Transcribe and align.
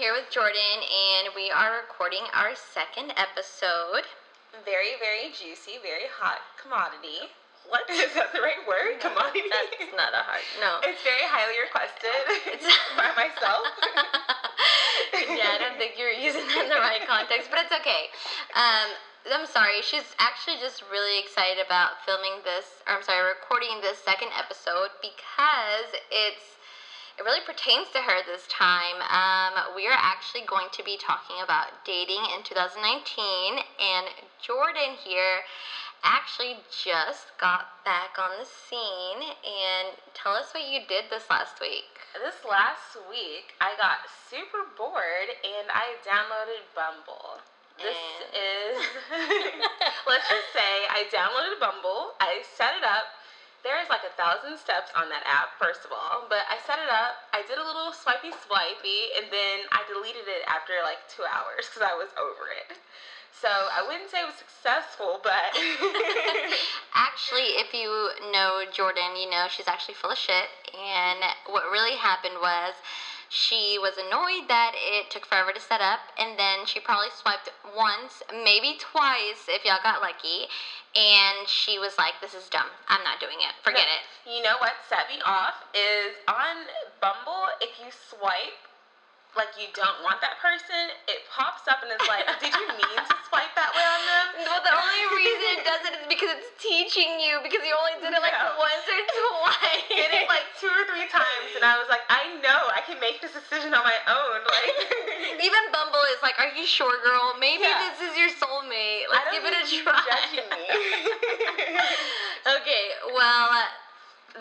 here 0.00 0.16
with 0.16 0.32
Jordan, 0.32 0.80
and 0.80 1.28
we 1.36 1.52
are 1.52 1.84
recording 1.84 2.24
our 2.32 2.56
second 2.56 3.12
episode. 3.20 4.08
Very, 4.64 4.96
very 4.96 5.28
juicy, 5.28 5.76
very 5.84 6.08
hot 6.08 6.40
commodity. 6.56 7.28
What 7.68 7.84
is 7.92 8.08
that 8.16 8.32
the 8.32 8.40
right 8.40 8.64
word? 8.64 8.96
Commodity. 8.96 9.44
That's 9.52 9.92
not 9.92 10.16
a 10.16 10.24
hard 10.24 10.40
no. 10.56 10.80
It's 10.88 11.04
very 11.04 11.28
highly 11.28 11.60
requested 11.60 12.16
It's 12.48 12.64
by 12.96 13.12
myself. 13.12 13.68
yeah, 15.36 15.52
I 15.52 15.60
don't 15.60 15.76
think 15.76 16.00
you 16.00 16.08
were 16.08 16.16
using 16.16 16.48
that 16.48 16.64
in 16.64 16.72
the 16.72 16.80
right 16.80 17.04
context, 17.04 17.52
but 17.52 17.60
it's 17.60 17.76
okay. 17.84 18.08
Um, 18.56 18.96
I'm 19.28 19.44
sorry. 19.44 19.84
She's 19.84 20.16
actually 20.16 20.56
just 20.64 20.80
really 20.88 21.20
excited 21.20 21.60
about 21.60 22.00
filming 22.08 22.40
this, 22.40 22.80
or 22.88 22.96
I'm 22.96 23.04
sorry, 23.04 23.20
recording 23.20 23.84
this 23.84 24.00
second 24.00 24.32
episode 24.32 24.96
because 25.04 25.92
it's 26.08 26.56
it 27.18 27.22
really 27.22 27.42
pertains 27.46 27.88
to 27.92 27.98
her 27.98 28.22
this 28.26 28.46
time. 28.48 29.00
Um, 29.10 29.74
we 29.76 29.86
are 29.86 29.96
actually 29.98 30.44
going 30.46 30.68
to 30.72 30.82
be 30.84 30.96
talking 30.96 31.36
about 31.42 31.84
dating 31.84 32.22
in 32.36 32.42
2019, 32.42 33.58
and 33.58 34.06
Jordan 34.42 34.96
here 35.04 35.42
actually 36.02 36.56
just 36.72 37.28
got 37.40 37.84
back 37.84 38.16
on 38.16 38.30
the 38.40 38.48
scene. 38.48 39.20
And 39.44 39.96
tell 40.14 40.32
us 40.32 40.52
what 40.52 40.64
you 40.64 40.80
did 40.88 41.12
this 41.12 41.28
last 41.28 41.60
week. 41.60 41.84
This 42.16 42.40
last 42.48 42.96
week, 43.08 43.54
I 43.60 43.76
got 43.76 44.08
super 44.28 44.66
bored 44.76 45.30
and 45.44 45.68
I 45.70 45.94
downloaded 46.02 46.64
Bumble. 46.74 47.38
This 47.78 47.96
And- 47.96 48.32
is, 48.34 48.76
let's 50.08 50.28
just 50.28 50.50
say, 50.52 50.88
I 50.90 51.04
downloaded 51.12 51.60
Bumble. 51.60 52.12
I 52.20 52.42
set 52.56 52.76
it 52.76 52.84
up. 52.84 53.19
There's 53.62 53.88
like 53.92 54.04
a 54.08 54.14
thousand 54.16 54.56
steps 54.56 54.88
on 54.96 55.12
that 55.12 55.24
app, 55.28 55.56
first 55.60 55.84
of 55.84 55.92
all. 55.92 56.24
But 56.28 56.48
I 56.48 56.56
set 56.64 56.80
it 56.80 56.88
up. 56.88 57.28
I 57.36 57.44
did 57.44 57.60
a 57.60 57.64
little 57.64 57.92
swipey 57.92 58.32
swipey, 58.32 59.12
and 59.20 59.28
then 59.28 59.68
I 59.72 59.84
deleted 59.84 60.24
it 60.24 60.42
after 60.48 60.80
like 60.80 61.04
two 61.12 61.24
hours 61.28 61.68
because 61.68 61.84
I 61.84 61.92
was 61.92 62.08
over 62.16 62.48
it. 62.50 62.80
So 63.40 63.48
I 63.48 63.80
wouldn't 63.80 64.10
say 64.10 64.20
it 64.20 64.28
was 64.28 64.36
successful, 64.36 65.20
but 65.24 65.56
Actually, 66.92 67.56
if 67.56 67.72
you 67.72 67.88
know 68.32 68.64
Jordan, 68.72 69.16
you 69.16 69.30
know 69.30 69.46
she's 69.48 69.68
actually 69.68 69.94
full 69.94 70.10
of 70.10 70.18
shit. 70.18 70.48
And 70.76 71.24
what 71.46 71.70
really 71.72 71.96
happened 71.96 72.36
was 72.40 72.74
she 73.30 73.78
was 73.78 73.96
annoyed 73.96 74.48
that 74.48 74.72
it 74.74 75.08
took 75.08 75.24
forever 75.24 75.52
to 75.52 75.60
set 75.60 75.80
up, 75.80 76.00
and 76.18 76.36
then 76.36 76.66
she 76.66 76.80
probably 76.80 77.10
swiped 77.14 77.48
once, 77.76 78.22
maybe 78.32 78.74
twice 78.76 79.46
if 79.46 79.64
y'all 79.64 79.78
got 79.82 80.02
lucky. 80.02 80.50
And 80.98 81.46
she 81.46 81.78
was 81.78 81.96
like, 81.96 82.14
This 82.20 82.34
is 82.34 82.48
dumb. 82.50 82.66
I'm 82.88 83.04
not 83.04 83.20
doing 83.20 83.38
it. 83.38 83.54
Forget 83.62 83.86
No. 83.86 83.94
it. 83.94 84.36
You 84.36 84.42
know 84.42 84.58
what 84.58 84.74
set 84.88 85.06
me 85.08 85.22
off 85.24 85.62
is 85.72 86.16
on 86.26 86.66
Bumble, 87.00 87.46
if 87.62 87.70
you 87.78 87.90
swipe 87.94 88.58
like 89.38 89.54
you 89.54 89.70
don't 89.78 90.02
want 90.02 90.18
that 90.20 90.42
person, 90.42 90.90
it 91.06 91.22
pops 91.30 91.70
up 91.70 91.82
and 91.86 91.90
it's 91.94 92.06
like, 92.10 92.26
did 92.42 92.50
you 92.50 92.66
mean 92.74 92.98
to 92.98 93.14
swipe 93.30 93.54
that 93.54 93.70
way 93.72 93.86
on 93.86 94.02
them? 94.02 94.26
Well, 94.42 94.62
the 94.66 94.74
only 94.74 95.04
reason 95.22 95.46
it 95.54 95.62
does 95.62 95.82
it 95.86 95.94
is 96.02 96.06
because 96.10 96.34
it's 96.34 96.50
teaching 96.58 97.22
you 97.22 97.38
because 97.46 97.62
you 97.62 97.70
only 97.78 97.94
did 98.02 98.10
it 98.10 98.22
like 98.22 98.34
No. 98.34 98.58
once 98.58 98.82
or 98.90 99.00
twice. 99.30 99.86
Did 99.86 100.10
it 100.10 100.26
like 100.26 100.46
two 100.58 100.70
or 100.70 100.82
three 100.90 101.06
times, 101.06 101.54
and 101.54 101.62
I 101.62 101.78
was 101.78 101.86
like, 101.86 102.02
I 102.10 102.34
know 102.42 102.70
I 102.74 102.82
can 102.82 102.98
make 102.98 103.22
this 103.22 103.30
decision 103.34 103.70
on 103.72 103.86
my 103.86 103.98
own. 104.10 104.42
Like, 104.50 104.74
Even 105.38 105.62
Bumble 105.70 106.02
is 106.10 106.20
like, 106.26 106.34
Are 106.42 106.50
you 106.52 106.66
sure, 106.66 106.98
girl? 107.06 107.34
Maybe 107.38 107.64
Yeah. 107.64 107.86
this 107.86 108.10
is 108.10 108.12
your 108.18 108.30
soulmate. 108.34 109.06
Let's 109.10 109.30
give 109.30 109.46
it 109.46 109.54
a 109.54 109.62
try. 109.70 110.00
Judging 110.10 110.48
me. 110.50 110.66
okay, 112.58 112.84
well, 113.14 113.46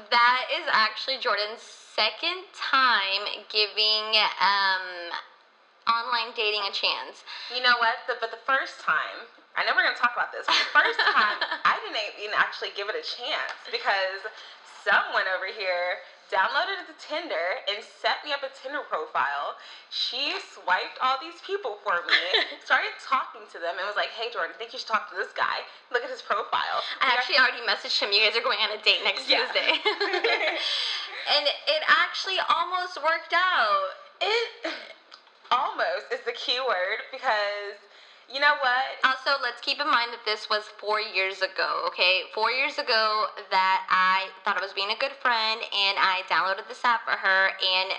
that 0.10 0.42
is 0.58 0.66
actually 0.72 1.18
Jordan's 1.22 1.62
second 2.00 2.48
time 2.56 3.28
giving 3.52 4.08
um, 4.40 5.12
online 5.84 6.32
dating 6.32 6.64
a 6.64 6.72
chance. 6.72 7.28
You 7.52 7.60
know 7.60 7.76
what? 7.84 8.00
The, 8.08 8.16
but 8.24 8.32
the 8.32 8.40
first 8.48 8.80
time, 8.80 9.28
I 9.60 9.68
know 9.68 9.76
we're 9.76 9.84
gonna 9.84 10.00
talk 10.00 10.16
about 10.16 10.32
this. 10.32 10.48
But 10.48 10.56
the 10.56 10.72
first 10.72 11.00
time, 11.20 11.44
I 11.68 11.76
didn't 11.84 12.00
even 12.24 12.40
actually 12.40 12.72
give 12.80 12.88
it 12.88 12.96
a 12.96 13.04
chance 13.04 13.60
because 13.68 14.24
someone 14.86 15.26
over 15.36 15.48
here 15.52 16.00
downloaded 16.30 16.86
the 16.86 16.94
Tinder 17.02 17.58
and 17.66 17.82
set 17.82 18.22
me 18.22 18.30
up 18.30 18.46
a 18.46 18.54
Tinder 18.54 18.86
profile. 18.86 19.58
She 19.90 20.38
swiped 20.54 21.02
all 21.02 21.18
these 21.18 21.42
people 21.42 21.82
for 21.82 22.06
me, 22.06 22.22
started 22.66 22.94
talking 23.02 23.42
to 23.50 23.58
them, 23.58 23.82
and 23.82 23.86
was 23.90 23.98
like, 23.98 24.14
"Hey, 24.14 24.30
Jordan, 24.30 24.54
I 24.54 24.58
think 24.62 24.70
you 24.74 24.80
should 24.80 24.94
talk 24.94 25.10
to 25.10 25.18
this 25.18 25.34
guy. 25.34 25.66
Look 25.90 26.06
at 26.06 26.12
his 26.14 26.22
profile." 26.22 26.86
I 27.02 27.10
actually 27.18 27.42
already 27.42 27.66
messaged 27.66 27.98
him. 27.98 28.14
You 28.14 28.22
guys 28.22 28.38
are 28.38 28.46
going 28.46 28.62
on 28.62 28.70
a 28.78 28.82
date 28.86 29.02
next 29.04 29.26
Yeah. 29.26 29.42
Tuesday. 29.50 29.74
and 31.34 31.44
it 31.50 31.82
actually 31.90 32.38
almost 32.46 33.02
worked 33.02 33.34
out. 33.34 33.90
it 34.22 34.50
almost 35.52 36.14
is 36.14 36.22
the 36.30 36.34
key 36.34 36.60
word 36.62 37.02
because 37.12 37.74
you 38.34 38.40
know 38.40 38.54
what? 38.62 39.02
Also, 39.04 39.42
let's 39.42 39.60
keep 39.62 39.82
in 39.82 39.90
mind 39.90 40.14
that 40.14 40.22
this 40.26 40.50
was 40.50 40.70
four 40.78 41.02
years 41.02 41.42
ago, 41.42 41.90
okay? 41.90 42.30
Four 42.34 42.52
years 42.52 42.78
ago 42.78 43.26
that 43.50 43.86
I 43.90 44.30
thought 44.46 44.58
I 44.58 44.62
was 44.62 44.74
being 44.74 44.94
a 44.94 45.00
good 45.02 45.18
friend 45.18 45.62
and 45.62 45.98
I 45.98 46.22
downloaded 46.30 46.70
this 46.70 46.86
app 46.86 47.06
for 47.06 47.18
her 47.18 47.50
and 47.58 47.90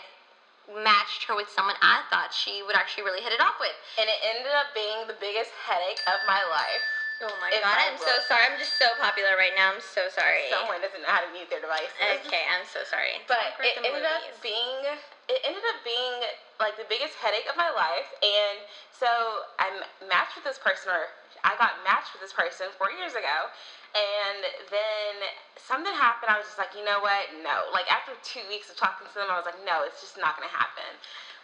matched 0.71 1.27
her 1.27 1.35
with 1.35 1.51
someone 1.51 1.75
I 1.83 2.07
thought 2.11 2.31
she 2.31 2.63
would 2.63 2.79
actually 2.79 3.03
really 3.03 3.23
hit 3.23 3.35
it 3.35 3.43
off 3.43 3.59
with. 3.59 3.75
And 3.99 4.07
it 4.07 4.23
ended 4.23 4.55
up 4.55 4.71
being 4.71 5.11
the 5.11 5.19
biggest 5.19 5.51
headache 5.67 5.99
of 6.07 6.23
my 6.31 6.47
life. 6.47 7.00
Oh 7.21 7.29
my 7.37 7.53
If 7.53 7.61
god, 7.61 7.77
I'm 7.77 8.01
so 8.01 8.17
sorry. 8.25 8.49
I'm 8.49 8.57
just 8.57 8.81
so 8.81 8.97
popular 8.97 9.37
right 9.37 9.53
now. 9.53 9.77
I'm 9.77 9.85
so 9.85 10.09
sorry. 10.09 10.49
Someone 10.49 10.81
doesn't 10.81 11.05
know 11.05 11.13
how 11.13 11.21
to 11.21 11.29
mute 11.37 11.53
their 11.53 11.61
devices. 11.61 11.93
Okay, 12.25 12.49
I'm 12.49 12.65
so 12.65 12.81
sorry. 12.89 13.21
But 13.29 13.61
it 13.61 13.77
ended 13.77 14.09
up 14.09 14.25
being 14.41 14.89
it 15.29 15.41
ended 15.45 15.63
up 15.69 15.85
being 15.85 16.25
like 16.59 16.81
the 16.81 16.89
biggest 16.89 17.15
headache 17.21 17.47
of 17.47 17.55
my 17.55 17.71
life 17.71 18.11
and 18.21 18.61
so 18.91 19.47
I 19.63 19.71
matched 20.05 20.35
with 20.35 20.45
this 20.45 20.59
person 20.59 20.91
or 20.91 21.09
I 21.47 21.55
got 21.55 21.81
matched 21.87 22.13
with 22.13 22.21
this 22.21 22.35
person 22.35 22.69
four 22.75 22.91
years 22.91 23.15
ago 23.15 23.49
and 23.95 24.43
then 24.69 25.15
something 25.55 25.95
happened 25.95 26.35
I 26.35 26.37
was 26.37 26.51
just 26.51 26.59
like 26.59 26.75
you 26.75 26.85
know 26.85 26.99
what 27.01 27.31
no 27.47 27.71
like 27.71 27.87
after 27.89 28.13
two 28.27 28.43
weeks 28.51 28.69
of 28.69 28.77
talking 28.77 29.07
to 29.07 29.15
them 29.15 29.31
I 29.31 29.39
was 29.39 29.47
like 29.47 29.63
no 29.63 29.87
it's 29.87 30.03
just 30.03 30.19
not 30.19 30.35
gonna 30.35 30.53
happen 30.53 30.99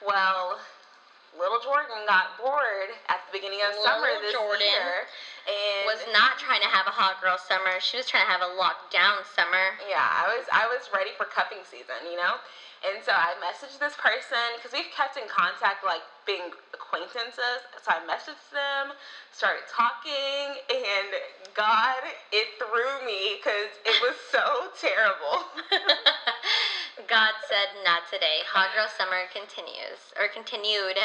well 0.04 0.58
little 1.34 1.58
Jordan 1.58 2.06
got 2.06 2.38
bored 2.38 2.94
at 3.10 3.26
the 3.26 3.32
beginning 3.34 3.60
of 3.66 3.74
Little 3.76 3.98
summer 3.98 4.12
this 4.22 4.32
Jordan 4.32 4.62
year 4.62 5.04
and 5.46 5.84
was 5.86 6.02
not 6.14 6.38
trying 6.38 6.62
to 6.62 6.70
have 6.70 6.86
a 6.86 6.94
hot 6.94 7.18
girl 7.18 7.36
summer. 7.36 7.78
She 7.82 7.98
was 7.98 8.06
trying 8.06 8.24
to 8.26 8.32
have 8.32 8.42
a 8.42 8.52
lockdown 8.54 9.26
summer. 9.26 9.76
Yeah, 9.84 10.02
I 10.02 10.30
was 10.30 10.46
I 10.50 10.64
was 10.66 10.88
ready 10.94 11.12
for 11.18 11.26
cuffing 11.26 11.66
season, 11.66 12.06
you 12.08 12.16
know? 12.16 12.38
And 12.84 13.02
so 13.02 13.12
I 13.12 13.34
messaged 13.40 13.78
this 13.80 13.96
person 13.96 14.56
because 14.56 14.72
we've 14.72 14.90
kept 14.92 15.16
in 15.16 15.26
contact, 15.28 15.82
like 15.84 16.04
being 16.26 16.52
acquaintances. 16.74 17.64
So 17.82 17.88
I 17.90 18.00
messaged 18.04 18.52
them, 18.52 18.94
started 19.32 19.64
talking, 19.70 20.60
and 20.68 21.08
God, 21.54 22.04
it 22.32 22.48
threw 22.58 23.06
me 23.06 23.38
because 23.38 23.72
it 23.84 23.96
was 24.02 24.16
so 24.30 24.70
terrible. 24.80 25.46
Not 27.86 28.02
today. 28.10 28.42
Hot 28.50 28.74
girl 28.74 28.90
summer 28.90 29.30
continues 29.30 30.10
or 30.18 30.26
continued. 30.26 30.98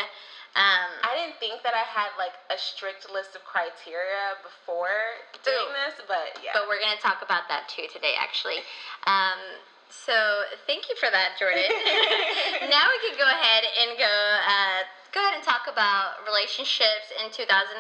Um, 0.58 0.90
I 1.06 1.14
didn't 1.14 1.38
think 1.38 1.62
that 1.62 1.78
I 1.78 1.86
had 1.86 2.10
like 2.18 2.34
a 2.50 2.58
strict 2.58 3.06
list 3.06 3.38
of 3.38 3.46
criteria 3.46 4.34
before 4.42 5.22
doing 5.46 5.72
this, 5.86 6.02
but 6.10 6.42
yeah. 6.42 6.58
but 6.58 6.66
we're 6.66 6.82
gonna 6.82 6.98
talk 6.98 7.22
about 7.22 7.46
that 7.54 7.70
too 7.70 7.86
today, 7.94 8.18
actually. 8.18 8.66
Um, 9.06 9.62
so 9.94 10.50
thank 10.66 10.90
you 10.90 10.98
for 10.98 11.14
that, 11.14 11.38
Jordan. 11.38 11.70
now 12.74 12.90
we 12.90 12.98
can 13.06 13.14
go 13.14 13.30
ahead 13.30 13.62
and 13.62 13.94
go 14.02 14.10
uh, 14.42 14.82
go 15.14 15.22
ahead 15.22 15.38
and 15.38 15.46
talk 15.46 15.70
about 15.70 16.26
relationships 16.26 17.14
in 17.22 17.30
2019, 17.30 17.78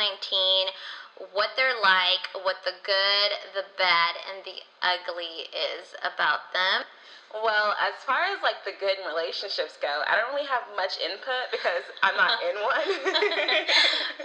what 1.33 1.53
they're 1.55 1.79
like, 1.81 2.31
what 2.43 2.63
the 2.65 2.73
good, 2.85 3.29
the 3.53 3.65
bad, 3.77 4.15
and 4.29 4.43
the 4.43 4.61
ugly 4.81 5.49
is 5.51 5.93
about 6.01 6.51
them. 6.53 6.87
Well, 7.31 7.71
as 7.79 7.95
far 8.03 8.27
as 8.27 8.43
like 8.43 8.59
the 8.67 8.75
good 8.75 8.99
relationships 9.07 9.79
go, 9.79 10.03
I 10.03 10.19
don't 10.19 10.35
really 10.35 10.47
have 10.51 10.67
much 10.75 10.99
input 10.99 11.47
because 11.47 11.87
I'm 12.03 12.17
not 12.19 12.43
in 12.43 12.59
one. 12.67 12.89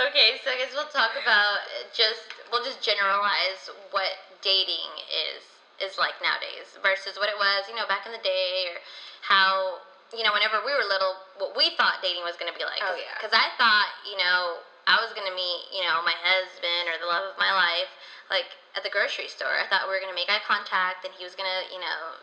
okay, 0.11 0.43
so 0.43 0.51
I 0.51 0.59
guess 0.59 0.75
we'll 0.75 0.91
talk 0.91 1.15
about 1.15 1.63
just 1.95 2.27
we'll 2.51 2.67
just 2.67 2.83
generalize 2.83 3.71
what 3.95 4.11
dating 4.43 4.91
is 5.07 5.47
is 5.79 5.95
like 6.03 6.19
nowadays 6.19 6.75
versus 6.83 7.15
what 7.15 7.31
it 7.31 7.39
was, 7.39 7.71
you 7.71 7.79
know, 7.79 7.87
back 7.87 8.11
in 8.11 8.13
the 8.13 8.25
day 8.27 8.75
or 8.75 8.83
how 9.23 9.79
you 10.15 10.23
know, 10.23 10.31
whenever 10.31 10.63
we 10.63 10.71
were 10.71 10.87
little, 10.87 11.19
what 11.39 11.59
we 11.59 11.75
thought 11.75 11.99
dating 11.99 12.23
was 12.23 12.39
going 12.39 12.47
to 12.51 12.55
be 12.55 12.63
like. 12.63 12.79
Oh, 12.79 12.95
yeah. 12.95 13.11
Because 13.19 13.35
I 13.35 13.51
thought, 13.59 13.91
you 14.07 14.15
know, 14.15 14.63
I 14.87 15.03
was 15.03 15.11
going 15.13 15.27
to 15.27 15.35
meet, 15.35 15.67
you 15.75 15.83
know, 15.83 15.99
my 16.07 16.15
husband 16.23 16.87
or 16.87 16.97
the 17.03 17.11
love 17.11 17.35
of 17.35 17.37
my 17.39 17.51
life, 17.51 17.91
like 18.31 18.55
at 18.79 18.87
the 18.87 18.91
grocery 18.91 19.27
store. 19.27 19.59
I 19.59 19.67
thought 19.67 19.91
we 19.91 19.95
were 19.95 20.03
going 20.03 20.15
to 20.15 20.19
make 20.19 20.31
eye 20.31 20.43
contact 20.47 21.03
and 21.03 21.11
he 21.19 21.27
was 21.27 21.35
going 21.35 21.51
to, 21.51 21.61
you 21.75 21.83
know, 21.83 22.23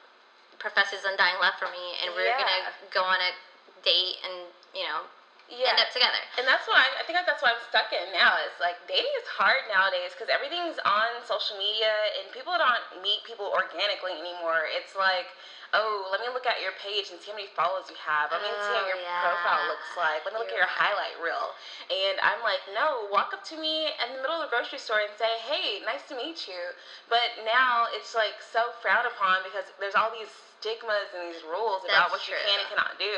profess 0.63 0.95
his 0.95 1.03
undying 1.03 1.35
love 1.43 1.59
for 1.59 1.67
me 1.67 1.99
and 1.99 2.15
we 2.15 2.23
were 2.23 2.37
going 2.39 2.47
to 2.47 2.63
go 2.95 3.03
on 3.03 3.19
a 3.19 3.35
date 3.83 4.23
and, 4.23 4.47
you 4.71 4.87
know, 4.87 5.11
end 5.51 5.79
up 5.79 5.91
together. 5.91 6.19
And 6.39 6.47
that's 6.47 6.65
what 6.67 6.79
I, 6.79 7.03
think 7.03 7.19
that's 7.23 7.43
what 7.43 7.55
I'm 7.55 7.63
stuck 7.67 7.91
in 7.91 8.11
now. 8.15 8.39
Is 8.47 8.55
like 8.63 8.79
dating 8.87 9.11
is 9.19 9.27
hard 9.27 9.67
nowadays 9.67 10.15
because 10.15 10.31
everything's 10.31 10.79
on 10.87 11.21
social 11.27 11.59
media 11.59 11.91
and 12.19 12.31
people 12.31 12.55
don't 12.55 13.03
meet 13.03 13.21
people 13.27 13.51
organically 13.51 14.15
anymore. 14.15 14.65
It's 14.71 14.95
like, 14.95 15.29
oh, 15.73 16.07
let 16.13 16.21
me 16.21 16.29
look 16.29 16.45
at 16.45 16.61
your 16.61 16.73
page 16.77 17.09
and 17.09 17.17
see 17.17 17.33
how 17.33 17.37
many 17.37 17.49
followers 17.53 17.89
you 17.89 17.97
have. 17.97 18.29
Let 18.29 18.41
me 18.45 18.49
see 18.61 18.73
how 18.77 18.85
Oh, 18.85 18.91
your 18.93 19.01
yeah. 19.01 19.25
profile 19.25 19.63
looks 19.69 19.91
like. 19.97 20.21
Let 20.25 20.37
me 20.37 20.39
look 20.41 20.53
at 20.53 20.57
You're 20.57 20.69
your 20.69 20.73
highlight 20.73 21.17
reel. 21.17 21.53
And 21.89 22.21
I'm 22.21 22.41
like, 22.45 22.61
no, 22.73 23.09
walk 23.09 23.33
up 23.33 23.41
to 23.53 23.57
me 23.57 23.89
in 23.89 24.07
the 24.15 24.21
middle 24.21 24.37
of 24.37 24.47
the 24.47 24.51
grocery 24.53 24.77
store 24.79 25.01
and 25.01 25.13
say, 25.17 25.29
hey, 25.49 25.81
nice 25.85 26.05
to 26.09 26.15
meet 26.15 26.45
you. 26.45 26.73
But 27.09 27.41
now 27.45 27.89
it's 27.93 28.13
like 28.13 28.37
so 28.41 28.73
frowned 28.79 29.09
upon 29.09 29.41
because 29.45 29.65
there's 29.81 29.97
all 29.97 30.13
these 30.13 30.29
stigmas 30.61 31.11
and 31.11 31.27
these 31.27 31.43
rules 31.43 31.83
about 31.83 32.13
That's 32.13 32.21
what 32.21 32.23
you 32.29 32.37
can 32.37 32.63
and 32.63 32.69
cannot 32.69 32.95
do. 33.01 33.17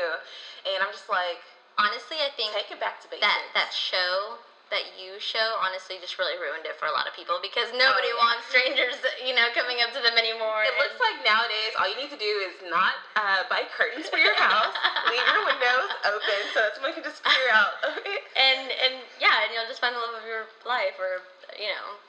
And 0.66 0.82
I'm 0.82 0.90
just 0.90 1.06
like, 1.12 1.44
Honestly, 1.78 2.16
I 2.24 2.32
think 2.36 2.52
take 2.56 2.70
it 2.72 2.80
back 2.80 3.00
to 3.04 3.08
basics. 3.08 3.26
that 3.26 3.42
that 3.54 3.72
show 3.72 4.40
that 4.70 4.98
you 4.98 5.14
show 5.22 5.54
honestly 5.62 5.94
just 6.02 6.18
really 6.18 6.34
ruined 6.34 6.66
it 6.66 6.74
for 6.74 6.90
a 6.90 6.94
lot 6.94 7.06
of 7.06 7.14
people 7.14 7.38
because 7.38 7.70
nobody 7.70 8.10
yeah. 8.10 8.18
wants 8.18 8.42
strangers, 8.50 8.98
you 9.22 9.30
know, 9.30 9.46
coming 9.54 9.78
up 9.78 9.94
to 9.94 10.02
them 10.02 10.18
anymore. 10.18 10.66
It 10.66 10.74
and- 10.74 10.82
looks 10.82 10.98
like 10.98 11.22
nowadays 11.22 11.70
all 11.78 11.86
you 11.86 11.94
need 11.94 12.10
to 12.10 12.18
do 12.18 12.32
is 12.42 12.58
not 12.66 12.98
uh, 13.14 13.46
buy 13.46 13.62
curtains 13.70 14.10
for 14.10 14.18
your 14.18 14.34
house, 14.40 14.74
leave 15.06 15.22
your 15.22 15.44
windows 15.46 15.86
open 16.02 16.38
so 16.50 16.66
that 16.66 16.74
someone 16.74 16.96
can 16.96 17.06
just 17.06 17.22
peer 17.22 17.52
out. 17.54 17.78
and 18.34 18.74
and 18.74 18.94
yeah, 19.22 19.46
and 19.46 19.54
you'll 19.54 19.68
just 19.70 19.78
find 19.78 19.94
the 19.94 20.02
love 20.02 20.18
of 20.18 20.26
your 20.26 20.50
life, 20.66 20.98
or 20.98 21.22
you 21.54 21.70
know, 21.70 22.00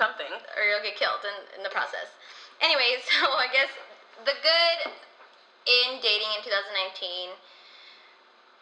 Something. 0.00 0.32
or 0.56 0.64
you'll 0.64 0.80
get 0.80 0.96
killed 0.96 1.20
in, 1.28 1.36
in 1.52 1.60
the 1.66 1.72
process. 1.72 2.08
Anyway, 2.64 2.96
so 3.12 3.28
I 3.36 3.50
guess 3.52 3.68
the 4.24 4.36
good 4.40 4.78
in 5.68 6.00
dating 6.00 6.32
in 6.32 6.40
2019. 6.40 7.36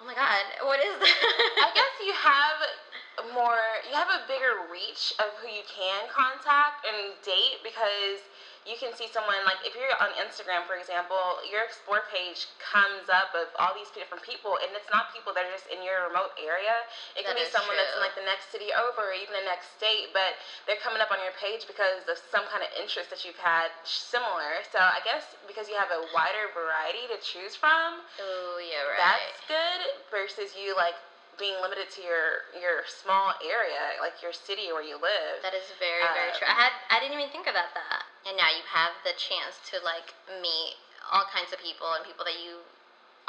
Oh 0.01 0.07
my 0.07 0.15
God, 0.15 0.47
what 0.63 0.79
is 0.79 0.95
that? 1.01 1.19
I 1.59 1.71
guess 1.75 1.95
you 2.07 2.15
have 2.23 3.35
more, 3.35 3.59
you 3.91 3.95
have 3.99 4.11
a 4.15 4.23
bigger 4.31 4.71
reach 4.71 5.13
of 5.19 5.35
who 5.43 5.51
you 5.51 5.67
can 5.67 6.07
contact 6.07 6.87
and 6.87 7.19
date 7.27 7.59
because 7.67 8.23
you 8.69 8.77
can 8.77 8.93
see 8.93 9.09
someone, 9.09 9.41
like 9.49 9.65
if 9.65 9.73
you're 9.73 9.97
on 9.97 10.13
Instagram, 10.21 10.69
for 10.69 10.77
example, 10.77 11.41
your 11.49 11.65
explore 11.65 12.05
page 12.13 12.45
comes 12.61 13.09
up 13.09 13.33
of 13.33 13.49
all 13.57 13.73
these 13.73 13.89
different 13.97 14.21
people, 14.21 14.61
and 14.61 14.69
it's 14.77 14.93
not 14.93 15.09
people 15.17 15.33
that 15.33 15.49
are 15.49 15.55
just 15.57 15.73
in 15.73 15.81
your 15.81 16.13
remote 16.13 16.37
area. 16.37 16.85
It 17.17 17.25
can 17.25 17.33
That 17.33 17.41
be 17.41 17.49
is 17.49 17.51
someone 17.51 17.81
that's 17.81 17.97
in 17.97 18.05
like 18.05 18.13
the 18.13 18.29
next 18.29 18.53
city 18.53 18.69
over, 18.77 19.09
or 19.09 19.17
even 19.17 19.33
the 19.33 19.49
next 19.49 19.73
state, 19.81 20.13
but 20.13 20.37
they're 20.69 20.79
coming 20.85 21.01
up 21.01 21.09
on 21.09 21.17
your 21.25 21.33
page 21.41 21.65
because 21.65 22.05
of 22.05 22.21
some 22.29 22.45
kind 22.53 22.61
of 22.61 22.69
interest 22.77 23.09
that 23.09 23.25
you've 23.25 23.41
had 23.41 23.73
similar. 23.89 24.61
So 24.69 24.77
I 24.77 25.01
guess 25.01 25.33
because 25.49 25.73
you 25.73 25.77
have 25.81 25.89
a 25.89 26.05
wider 26.13 26.53
variety 26.53 27.09
to 27.09 27.17
choose 27.25 27.57
from, 27.57 28.05
oh 28.21 28.61
yeah, 28.61 28.85
right. 28.85 29.01
that's 29.01 29.41
good 29.49 29.81
versus 30.13 30.53
you 30.53 30.77
like 30.77 30.95
being 31.39 31.57
limited 31.63 31.89
to 31.95 32.01
your 32.03 32.45
your 32.59 32.83
small 32.85 33.33
area, 33.41 33.97
like 34.03 34.21
your 34.21 34.35
city 34.35 34.75
where 34.75 34.83
you 34.83 34.99
live. 34.99 35.41
That 35.43 35.55
is 35.55 35.71
very, 35.79 36.05
very 36.13 36.35
Uh, 36.35 36.39
true. 36.39 36.49
I 36.51 36.55
had 36.59 36.73
I 36.91 36.99
didn't 37.01 37.15
even 37.17 37.31
think 37.31 37.47
about 37.47 37.73
that. 37.79 38.05
And 38.27 38.37
now 38.37 38.51
you 38.51 38.63
have 38.69 38.93
the 39.07 39.15
chance 39.17 39.63
to 39.73 39.81
like 39.81 40.13
meet 40.43 40.77
all 41.09 41.25
kinds 41.31 41.55
of 41.55 41.59
people 41.63 41.89
and 41.95 42.05
people 42.05 42.27
that 42.27 42.37
you 42.37 42.61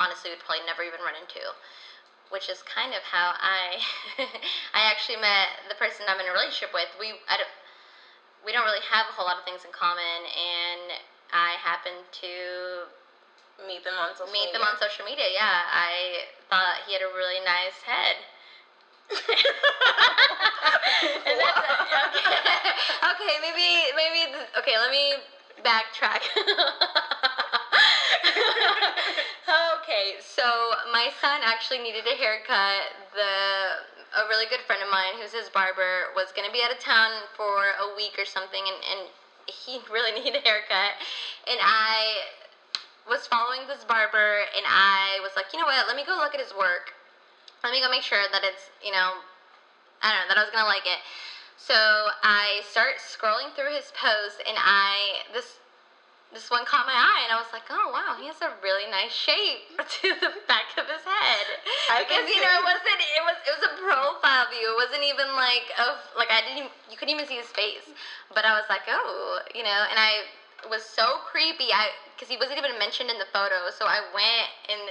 honestly 0.02 0.30
would 0.34 0.42
probably 0.44 0.66
never 0.66 0.84
even 0.84 1.00
run 1.06 1.16
into. 1.16 1.40
Which 2.30 2.50
is 2.50 2.62
kind 2.62 2.94
of 2.94 3.02
how 3.02 3.34
I 3.38 3.80
I 4.78 4.90
actually 4.90 5.18
met 5.22 5.66
the 5.70 5.78
person 5.78 6.06
I'm 6.10 6.20
in 6.20 6.28
a 6.28 6.34
relationship 6.34 6.74
with. 6.74 6.90
We 7.00 7.18
I 7.30 7.38
don't, 7.38 7.54
we 8.46 8.52
don't 8.52 8.66
really 8.66 8.84
have 8.90 9.08
a 9.10 9.14
whole 9.14 9.26
lot 9.26 9.38
of 9.38 9.46
things 9.46 9.64
in 9.64 9.72
common 9.72 10.26
and 10.26 10.98
I 11.32 11.62
happened 11.62 12.10
to 12.26 12.90
Meet 13.68 13.84
them 13.84 13.94
on 14.00 14.16
social 14.16 14.32
meet 14.32 14.46
media. 14.48 14.60
them 14.60 14.68
on 14.68 14.78
social 14.80 15.06
media. 15.06 15.26
Yeah, 15.34 15.62
I 15.72 16.24
thought 16.50 16.76
he 16.88 16.94
had 16.94 17.02
a 17.02 17.12
really 17.16 17.40
nice 17.44 17.82
head. 17.86 18.16
And 21.26 21.40
that's 21.40 21.58
okay. 21.58 21.74
okay, 23.14 23.36
maybe 23.42 23.92
maybe 23.96 24.22
okay. 24.58 24.78
Let 24.78 24.92
me 24.92 25.14
backtrack. 25.64 26.22
okay, 29.80 30.16
so 30.20 30.44
my 30.92 31.10
son 31.22 31.40
actually 31.44 31.80
needed 31.80 32.06
a 32.08 32.16
haircut. 32.16 32.92
The 33.14 33.78
a 34.20 34.28
really 34.28 34.46
good 34.50 34.62
friend 34.66 34.82
of 34.84 34.90
mine, 34.90 35.14
who's 35.22 35.32
his 35.34 35.50
barber, 35.50 36.10
was 36.16 36.32
gonna 36.36 36.52
be 36.52 36.64
out 36.64 36.72
of 36.72 36.80
town 36.80 37.12
for 37.38 37.74
a 37.80 37.96
week 37.96 38.18
or 38.18 38.26
something, 38.26 38.64
and, 38.66 38.78
and 38.92 39.02
he 39.46 39.80
really 39.92 40.12
needed 40.20 40.36
a 40.36 40.42
haircut. 40.42 40.94
And 41.48 41.60
I 41.62 42.24
was 43.10 43.26
following 43.26 43.66
this 43.66 43.84
barber, 43.84 44.46
and 44.54 44.64
I 44.70 45.20
was 45.26 45.34
like, 45.36 45.52
you 45.52 45.60
know 45.60 45.66
what? 45.66 45.90
Let 45.90 45.98
me 45.98 46.06
go 46.06 46.16
look 46.16 46.38
at 46.38 46.40
his 46.40 46.54
work. 46.54 46.94
Let 47.66 47.74
me 47.74 47.82
go 47.82 47.90
make 47.90 48.06
sure 48.06 48.24
that 48.32 48.46
it's 48.46 48.70
you 48.86 48.94
know 48.94 49.20
I 50.02 50.14
don't 50.14 50.24
know, 50.24 50.28
that 50.32 50.38
I 50.40 50.44
was 50.46 50.54
gonna 50.54 50.70
like 50.70 50.88
it. 50.88 51.02
So 51.58 51.76
I 51.76 52.64
start 52.70 53.04
scrolling 53.04 53.52
through 53.58 53.76
his 53.76 53.92
posts, 53.92 54.40
and 54.48 54.56
I 54.56 55.28
this 55.34 55.60
this 56.32 56.54
one 56.54 56.62
caught 56.64 56.86
my 56.86 56.94
eye, 56.94 57.26
and 57.26 57.34
I 57.34 57.42
was 57.42 57.50
like, 57.52 57.66
oh 57.74 57.90
wow, 57.90 58.14
he 58.22 58.30
has 58.30 58.38
a 58.46 58.54
really 58.62 58.86
nice 58.94 59.12
shape 59.12 59.74
to 60.02 60.08
the 60.22 60.32
back 60.46 60.70
of 60.78 60.86
his 60.86 61.02
head. 61.02 61.46
I 61.90 62.06
because 62.06 62.30
you 62.30 62.40
know 62.40 62.54
it 62.54 62.66
wasn't 62.66 63.00
it 63.02 63.24
was 63.26 63.38
it 63.44 63.54
was 63.58 63.66
a 63.66 63.74
profile 63.82 64.46
view. 64.54 64.70
It 64.72 64.78
wasn't 64.78 65.04
even 65.04 65.34
like 65.36 65.68
of 65.82 65.98
like 66.16 66.30
I 66.32 66.46
didn't 66.46 66.72
you 66.88 66.96
couldn't 66.96 67.18
even 67.18 67.28
see 67.28 67.42
his 67.42 67.52
face. 67.52 67.90
But 68.30 68.46
I 68.46 68.54
was 68.54 68.70
like, 68.70 68.86
oh, 68.88 69.42
you 69.58 69.66
know, 69.66 69.82
and 69.90 69.98
I 69.98 70.30
was 70.68 70.84
so 70.84 71.24
creepy. 71.30 71.72
I 71.72 71.94
because 72.16 72.28
he 72.28 72.36
wasn't 72.36 72.60
even 72.60 72.76
mentioned 72.78 73.10
in 73.10 73.18
the 73.18 73.30
photo, 73.32 73.72
so 73.72 73.86
I 73.86 74.04
went 74.12 74.50
and 74.68 74.82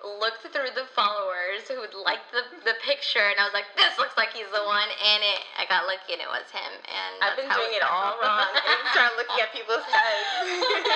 looked 0.00 0.40
through 0.48 0.72
the 0.72 0.88
followers 0.96 1.68
who 1.68 1.76
would 1.76 1.92
like 1.92 2.24
the, 2.32 2.40
the 2.64 2.72
picture 2.80 3.20
and 3.20 3.36
I 3.36 3.44
was 3.44 3.52
like, 3.52 3.68
this 3.76 4.00
looks 4.00 4.16
like 4.16 4.32
he's 4.32 4.48
the 4.48 4.64
one 4.64 4.88
and 4.88 5.20
it 5.20 5.44
I 5.60 5.68
got 5.68 5.84
lucky 5.84 6.16
and 6.16 6.24
it 6.24 6.30
was 6.32 6.48
him 6.48 6.72
and 6.88 7.20
I've 7.20 7.36
been 7.36 7.52
doing 7.52 7.76
it 7.76 7.84
all 7.84 8.16
wrong 8.16 8.48
and 8.48 8.80
start 8.96 9.12
looking 9.20 9.36
at 9.36 9.52
people's 9.52 9.84
heads 9.92 10.24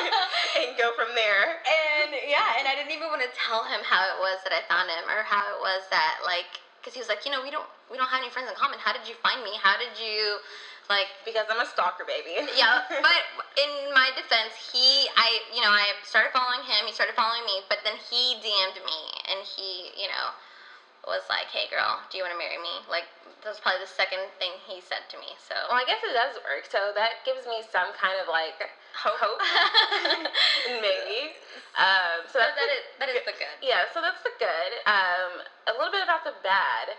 and 0.56 0.73
go 0.81 0.97
from 0.97 1.12
there. 1.12 1.61
and 1.69 2.17
yeah, 2.25 2.56
and 2.56 2.65
I 2.65 2.73
didn't 2.73 2.97
even 2.97 3.12
want 3.12 3.21
to 3.21 3.33
tell 3.37 3.69
him 3.69 3.85
how 3.85 4.09
it 4.09 4.17
was 4.25 4.41
that 4.49 4.56
I 4.56 4.65
found 4.73 4.89
him 4.89 5.05
or 5.12 5.21
how 5.21 5.53
it 5.53 5.61
was 5.61 5.85
that 5.93 6.25
like 6.25 6.65
because 6.81 6.93
he 6.97 7.01
was 7.01 7.09
like, 7.09 7.25
you 7.25 7.33
know, 7.33 7.41
we 7.41 7.49
don't 7.49 7.69
we 7.89 7.97
don't 7.97 8.09
have 8.09 8.21
any 8.21 8.29
friends 8.29 8.49
in 8.49 8.56
common. 8.56 8.77
How 8.81 8.93
did 8.93 9.09
you 9.09 9.17
find 9.21 9.41
me? 9.45 9.56
How 9.56 9.77
did 9.77 9.97
you 9.97 10.41
like 10.89 11.09
Because 11.25 11.47
I'm 11.49 11.61
a 11.61 11.67
stalker, 11.67 12.05
baby. 12.05 12.37
yeah, 12.57 12.85
but 12.89 13.23
in 13.57 13.93
my 13.95 14.11
defense, 14.17 14.53
he, 14.73 15.09
I, 15.17 15.41
you 15.55 15.61
know, 15.63 15.73
I 15.73 15.97
started 16.05 16.31
following 16.33 16.63
him. 16.67 16.87
He 16.87 16.93
started 16.93 17.15
following 17.17 17.45
me, 17.47 17.63
but 17.69 17.81
then 17.85 17.97
he 18.11 18.37
DM'd 18.41 18.79
me, 18.85 19.01
and 19.31 19.41
he, 19.45 19.91
you 19.97 20.09
know, 20.09 20.35
was 21.07 21.25
like, 21.29 21.53
"Hey, 21.53 21.69
girl, 21.69 22.01
do 22.09 22.17
you 22.17 22.25
want 22.25 22.33
to 22.33 22.41
marry 22.41 22.57
me?" 22.57 22.81
Like 22.89 23.05
that 23.45 23.49
was 23.53 23.61
probably 23.61 23.85
the 23.85 23.93
second 23.93 24.25
thing 24.41 24.57
he 24.65 24.81
said 24.81 25.05
to 25.13 25.17
me. 25.21 25.37
So 25.37 25.53
Well, 25.69 25.77
I 25.77 25.85
guess 25.85 26.01
it 26.01 26.17
does 26.17 26.41
work. 26.45 26.65
So 26.69 26.93
that 26.97 27.21
gives 27.29 27.45
me 27.45 27.61
some 27.61 27.93
kind 27.93 28.17
of 28.17 28.29
like 28.29 28.56
hope, 28.97 29.41
maybe. 30.81 31.37
Um, 31.77 32.25
so 32.29 32.41
so 32.41 32.44
that's 32.44 32.56
that 32.56 32.69
the- 32.69 32.81
is 32.81 32.85
that 33.01 33.08
is 33.13 33.20
the 33.29 33.37
good. 33.37 33.56
Yeah, 33.61 33.85
so 33.93 34.01
that's 34.01 34.20
the 34.25 34.32
good. 34.41 34.70
Um, 34.89 35.44
a 35.69 35.73
little 35.77 35.93
bit 35.93 36.01
about 36.05 36.25
the 36.25 36.37
bad. 36.41 36.97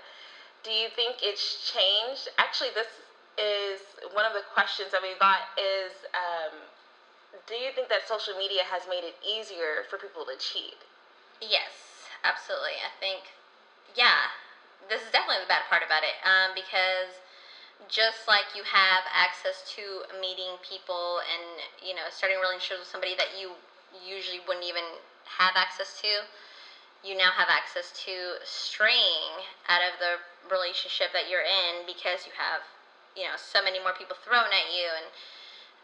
Do 0.61 0.69
you 0.73 0.89
think 0.93 1.21
it's 1.21 1.61
changed? 1.69 2.29
Actually, 2.37 2.73
this 2.73 2.89
is 3.37 3.81
one 4.13 4.25
of 4.25 4.33
the 4.33 4.43
questions 4.53 4.91
that 4.91 5.01
we 5.01 5.15
got 5.19 5.51
is 5.57 5.93
um, 6.15 6.55
do 7.47 7.55
you 7.55 7.71
think 7.75 7.89
that 7.89 8.07
social 8.07 8.33
media 8.35 8.63
has 8.63 8.87
made 8.87 9.03
it 9.03 9.15
easier 9.19 9.83
for 9.89 9.97
people 9.97 10.25
to 10.25 10.35
cheat? 10.39 10.79
Yes, 11.43 12.07
absolutely. 12.23 12.79
I 12.79 12.91
think, 12.99 13.35
yeah, 13.95 14.31
this 14.87 15.03
is 15.03 15.11
definitely 15.11 15.43
the 15.43 15.51
bad 15.51 15.67
part 15.67 15.83
about 15.83 16.03
it. 16.03 16.15
Um, 16.23 16.55
because 16.55 17.19
just 17.91 18.27
like 18.27 18.55
you 18.55 18.63
have 18.63 19.03
access 19.11 19.61
to 19.75 20.07
meeting 20.15 20.55
people 20.63 21.19
and 21.27 21.59
you 21.83 21.91
know 21.93 22.07
starting 22.07 22.39
relationships 22.39 22.87
with 22.87 22.87
somebody 22.87 23.13
that 23.19 23.35
you 23.35 23.51
usually 23.91 24.39
wouldn't 24.47 24.65
even 24.65 25.03
have 25.37 25.53
access 25.59 25.99
to, 25.99 26.23
you 27.03 27.17
now 27.17 27.35
have 27.35 27.51
access 27.51 27.91
to 28.07 28.39
straying 28.47 29.43
out 29.67 29.83
of 29.83 29.99
the 29.99 30.23
relationship 30.47 31.11
that 31.11 31.27
you're 31.29 31.43
in 31.45 31.85
because 31.85 32.25
you 32.25 32.31
have 32.37 32.63
you 33.15 33.23
know 33.23 33.39
so 33.39 33.63
many 33.63 33.79
more 33.79 33.95
people 33.95 34.15
thrown 34.21 34.51
at 34.51 34.67
you 34.71 34.87
and 34.99 35.07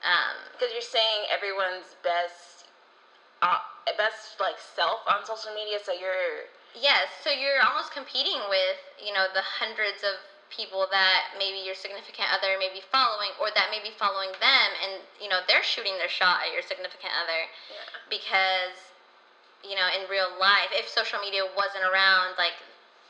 um, 0.01 0.35
Because 0.53 0.73
you're 0.73 0.85
saying 0.85 1.29
everyone's 1.29 1.93
best, 2.01 2.65
uh, 3.41 3.61
best 3.97 4.41
like 4.41 4.57
self 4.57 5.05
on 5.05 5.21
social 5.25 5.53
media. 5.53 5.77
So 5.81 5.93
you're 5.93 6.49
Yes, 6.71 7.11
so 7.19 7.29
you're 7.29 7.59
almost 7.59 7.91
competing 7.91 8.39
with, 8.47 8.79
you 8.95 9.11
know, 9.11 9.27
the 9.35 9.43
hundreds 9.43 10.07
of 10.07 10.15
people 10.47 10.87
that 10.87 11.35
maybe 11.35 11.59
your 11.59 11.75
significant 11.75 12.31
other 12.31 12.55
may 12.55 12.71
be 12.71 12.79
following 12.79 13.35
or 13.43 13.51
that 13.51 13.67
may 13.67 13.83
be 13.83 13.91
following 13.91 14.31
them 14.39 14.69
and, 14.79 15.03
you 15.19 15.27
know, 15.27 15.43
they're 15.51 15.63
shooting 15.63 15.99
their 15.99 16.11
shot 16.11 16.47
at 16.47 16.51
your 16.55 16.63
significant 16.63 17.11
other 17.11 17.43
yeah. 17.43 17.87
because, 18.07 18.95
you 19.67 19.75
know, 19.75 19.87
in 19.91 20.07
real 20.07 20.31
life, 20.39 20.71
if 20.71 20.87
social 20.87 21.19
media 21.19 21.43
wasn't 21.43 21.83
around, 21.83 22.39
like, 22.39 22.55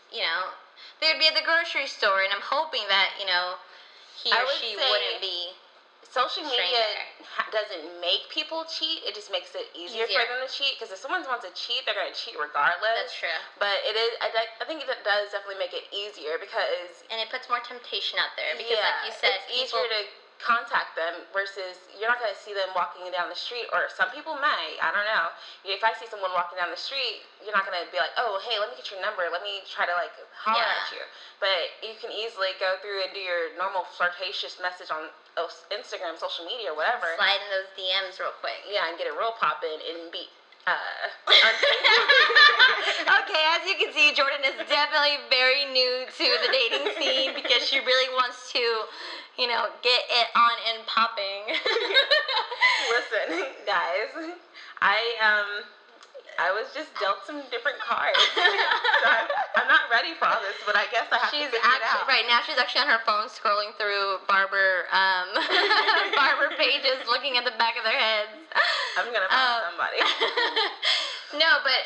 you 0.09 0.25
know, 0.25 0.57
they 0.97 1.13
would 1.13 1.21
be 1.21 1.29
at 1.29 1.37
the 1.37 1.45
grocery 1.45 1.85
store 1.85 2.25
and 2.25 2.33
I'm 2.33 2.41
hoping 2.41 2.89
that, 2.89 3.13
you 3.21 3.29
know, 3.29 3.61
he 4.17 4.31
I 4.31 4.41
or 4.41 4.45
would 4.45 4.55
she 4.59 4.75
say- 4.75 4.89
wouldn't 4.89 5.21
be 5.21 5.53
social 6.11 6.43
media 6.43 6.83
ha- 7.23 7.47
doesn't 7.55 7.87
make 8.03 8.27
people 8.27 8.67
cheat. 8.67 8.99
It 9.07 9.15
just 9.15 9.31
makes 9.31 9.55
it 9.55 9.71
easier, 9.71 10.03
Easier. 10.03 10.19
for 10.19 10.27
them 10.27 10.43
to 10.43 10.51
cheat. 10.51 10.75
Because 10.75 10.91
if 10.91 10.99
someone 10.99 11.23
wants 11.23 11.47
to 11.47 11.53
cheat, 11.55 11.87
they're 11.87 11.95
gonna 11.95 12.11
cheat 12.11 12.35
regardless. 12.35 13.07
That's 13.07 13.15
true. 13.15 13.39
But 13.63 13.79
it 13.87 13.95
is. 13.95 14.11
I, 14.19 14.27
I 14.59 14.65
think 14.67 14.83
it 14.83 14.91
does 15.07 15.31
definitely 15.31 15.55
make 15.63 15.71
it 15.71 15.87
easier 15.95 16.35
because 16.35 17.07
And 17.07 17.23
it 17.23 17.31
puts 17.31 17.47
more 17.47 17.63
temptation 17.63 18.19
out 18.19 18.35
there 18.35 18.59
because, 18.59 18.75
yeah, 18.75 18.83
like 18.83 19.07
you 19.07 19.13
said, 19.15 19.39
it's 19.39 19.47
people, 19.47 19.79
easier 19.79 19.87
to 19.87 20.01
contact 20.41 20.97
them 20.97 21.13
versus 21.31 21.77
you're 21.95 22.09
not 22.09 22.17
gonna 22.19 22.35
see 22.37 22.51
them 22.53 22.69
walking 22.73 23.05
down 23.13 23.29
the 23.29 23.37
street. 23.37 23.69
Or 23.71 23.87
some 23.93 24.09
people 24.09 24.35
may. 24.41 24.77
I 24.81 24.89
don't 24.91 25.05
know. 25.05 25.29
If 25.63 25.85
I 25.85 25.93
see 25.95 26.09
someone 26.09 26.33
walking 26.33 26.57
down 26.57 26.73
the 26.73 26.79
street, 26.81 27.23
you're 27.45 27.53
not 27.55 27.63
gonna 27.65 27.85
be 27.93 28.01
like, 28.01 28.13
oh, 28.17 28.41
hey, 28.45 28.57
let 28.59 28.73
me 28.73 28.75
get 28.81 28.89
your 28.91 28.99
number. 29.01 29.25
Let 29.29 29.45
me 29.45 29.61
try 29.69 29.85
to 29.85 29.93
like 29.95 30.13
holler 30.33 30.61
Yeah. 30.61 30.81
at 30.81 30.91
you. 30.91 31.03
But 31.39 31.71
you 31.85 31.93
can 32.01 32.09
easily 32.11 32.53
go 32.57 32.75
through 32.81 33.05
and 33.05 33.13
do 33.13 33.21
your 33.21 33.53
normal 33.57 33.85
flirtatious 33.95 34.57
message 34.61 34.89
on 34.89 35.09
oh, 35.37 35.49
Instagram, 35.71 36.17
social 36.17 36.45
media, 36.45 36.73
or 36.73 36.77
whatever. 36.77 37.13
slide 37.15 37.41
in 37.41 37.49
those 37.53 37.69
DMs 37.77 38.17
real 38.19 38.33
quick. 38.41 38.61
Yeah, 38.65 38.89
and 38.89 38.97
get 38.97 39.05
it 39.07 39.15
real 39.15 39.33
poppin' 39.37 39.77
and 39.81 40.09
be 40.11 40.25
uh, 40.69 40.77
okay, 43.25 43.43
as 43.57 43.65
you 43.65 43.73
can 43.81 43.89
see, 43.93 44.13
Jordan 44.13 44.45
is 44.45 44.53
definitely 44.69 45.17
very 45.29 45.65
new 45.73 46.05
to 46.05 46.25
the 46.45 46.49
dating 46.53 46.85
scene 47.01 47.33
because 47.33 47.65
she 47.65 47.79
really 47.81 48.09
wants 48.13 48.53
to, 48.53 48.61
you 49.41 49.49
know, 49.49 49.65
get 49.81 50.05
it 50.05 50.27
on 50.37 50.53
and 50.69 50.85
popping. 50.85 51.49
Listen, 52.93 53.41
guys, 53.65 54.13
I 54.85 55.01
um, 55.17 55.65
I 56.37 56.53
was 56.53 56.69
just 56.77 56.93
dealt 57.01 57.25
some 57.25 57.41
different 57.49 57.81
cards. 57.81 58.21
so 58.37 59.07
I'm, 59.09 59.25
I'm 59.57 59.67
not 59.67 59.89
ready 59.89 60.13
for 60.13 60.29
all 60.29 60.37
this, 60.45 60.57
but 60.65 60.77
I 60.77 60.85
guess 60.93 61.09
I 61.09 61.17
have 61.25 61.33
she's 61.33 61.49
to 61.49 61.57
figure 61.57 61.73
it 61.73 61.81
out. 61.89 62.05
right 62.05 62.25
now. 62.29 62.45
She's 62.45 62.61
actually 62.61 62.85
on 62.85 62.93
her 62.93 63.01
phone 63.01 63.25
scrolling 63.33 63.73
through 63.81 64.21
barber 64.29 64.85
um, 64.93 65.33
barber 66.13 66.53
pages, 66.53 67.01
looking 67.09 67.41
at 67.41 67.43
the 67.43 67.57
back 67.57 67.81
of 67.81 67.83
their 67.83 67.97
heads. 67.97 68.37
I'm 69.01 69.09
gonna 69.09 69.25
find 69.25 69.65
Um, 69.65 69.73
somebody. 69.73 69.99
no, 71.41 71.65
but 71.65 71.81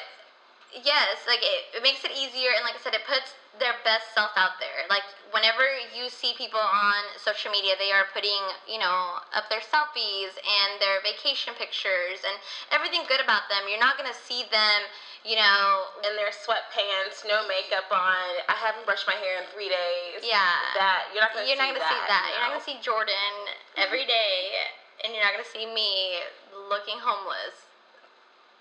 yes, 0.83 1.23
like 1.27 1.39
it, 1.41 1.77
it 1.77 1.83
makes 1.83 2.03
it 2.03 2.11
easier, 2.11 2.51
and 2.55 2.63
like 2.65 2.75
I 2.75 2.81
said, 2.81 2.93
it 2.93 3.05
puts 3.07 3.35
their 3.59 3.75
best 3.87 4.11
self 4.11 4.35
out 4.35 4.59
there. 4.59 4.83
Like 4.91 5.07
whenever 5.31 5.63
you 5.95 6.11
see 6.11 6.35
people 6.35 6.59
on 6.59 7.15
social 7.15 7.51
media, 7.51 7.79
they 7.79 7.91
are 7.91 8.03
putting, 8.11 8.43
you 8.67 8.79
know, 8.79 9.23
up 9.31 9.47
their 9.47 9.63
selfies 9.63 10.35
and 10.43 10.75
their 10.83 10.99
vacation 10.99 11.55
pictures 11.55 12.23
and 12.27 12.35
everything 12.71 13.07
good 13.07 13.23
about 13.23 13.47
them. 13.47 13.63
You're 13.71 13.79
not 13.79 13.95
gonna 13.95 14.15
see 14.15 14.43
them, 14.51 14.91
you 15.23 15.39
know, 15.39 15.95
In 16.03 16.19
their 16.19 16.35
sweatpants, 16.35 17.23
no 17.23 17.47
makeup 17.47 17.87
on. 17.91 18.43
I 18.51 18.55
haven't 18.59 18.83
brushed 18.83 19.07
my 19.07 19.15
hair 19.15 19.39
in 19.39 19.47
three 19.55 19.71
days. 19.71 20.23
yeah. 20.23 20.75
That 20.75 21.07
you're 21.15 21.23
not 21.23 21.31
gonna. 21.31 21.47
You're 21.47 21.55
see 21.55 21.63
not 21.63 21.75
gonna 21.79 21.87
see 21.87 22.03
that. 22.11 22.25
You're 22.35 22.43
not 22.43 22.51
gonna 22.59 22.67
see 22.67 22.79
Jordan 22.83 23.33
every 23.79 24.03
day, 24.03 24.67
and 25.03 25.15
you're 25.15 25.23
not 25.23 25.31
gonna 25.31 25.47
see 25.47 25.63
me 25.63 26.19
looking 26.67 26.99
homeless. 26.99 27.71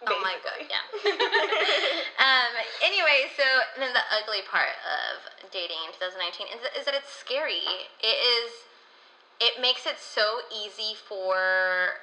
Oh 0.06 0.20
my 0.22 0.36
god, 0.42 0.60
yeah. 0.68 0.84
um. 2.20 2.52
Anyway, 2.82 3.30
so 3.36 3.44
then 3.78 3.92
the 3.92 4.04
ugly 4.12 4.42
part 4.48 4.76
of 4.84 5.50
dating 5.50 5.78
in 5.86 5.92
2019 5.96 6.46
is, 6.48 6.60
is 6.78 6.84
that 6.84 6.94
it's 6.94 7.10
scary. 7.10 7.64
It 8.02 8.18
is. 8.18 8.68
It 9.40 9.60
makes 9.60 9.86
it 9.86 9.98
so 9.98 10.40
easy 10.52 10.94
for. 10.94 12.00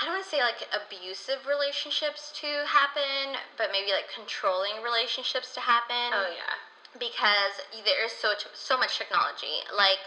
I 0.00 0.06
don't 0.08 0.14
want 0.16 0.24
to 0.24 0.30
say 0.30 0.40
like 0.40 0.64
abusive 0.72 1.44
relationships 1.44 2.32
to 2.40 2.64
happen, 2.64 3.36
but 3.58 3.68
maybe 3.70 3.92
like 3.92 4.08
controlling 4.08 4.80
relationships 4.82 5.52
to 5.54 5.60
happen 5.60 6.16
oh 6.16 6.32
yeah. 6.32 6.56
because 6.96 7.60
there 7.84 8.04
is 8.04 8.12
so 8.12 8.32
so 8.54 8.78
much 8.78 8.96
technology. 8.96 9.60
Like 9.68 10.00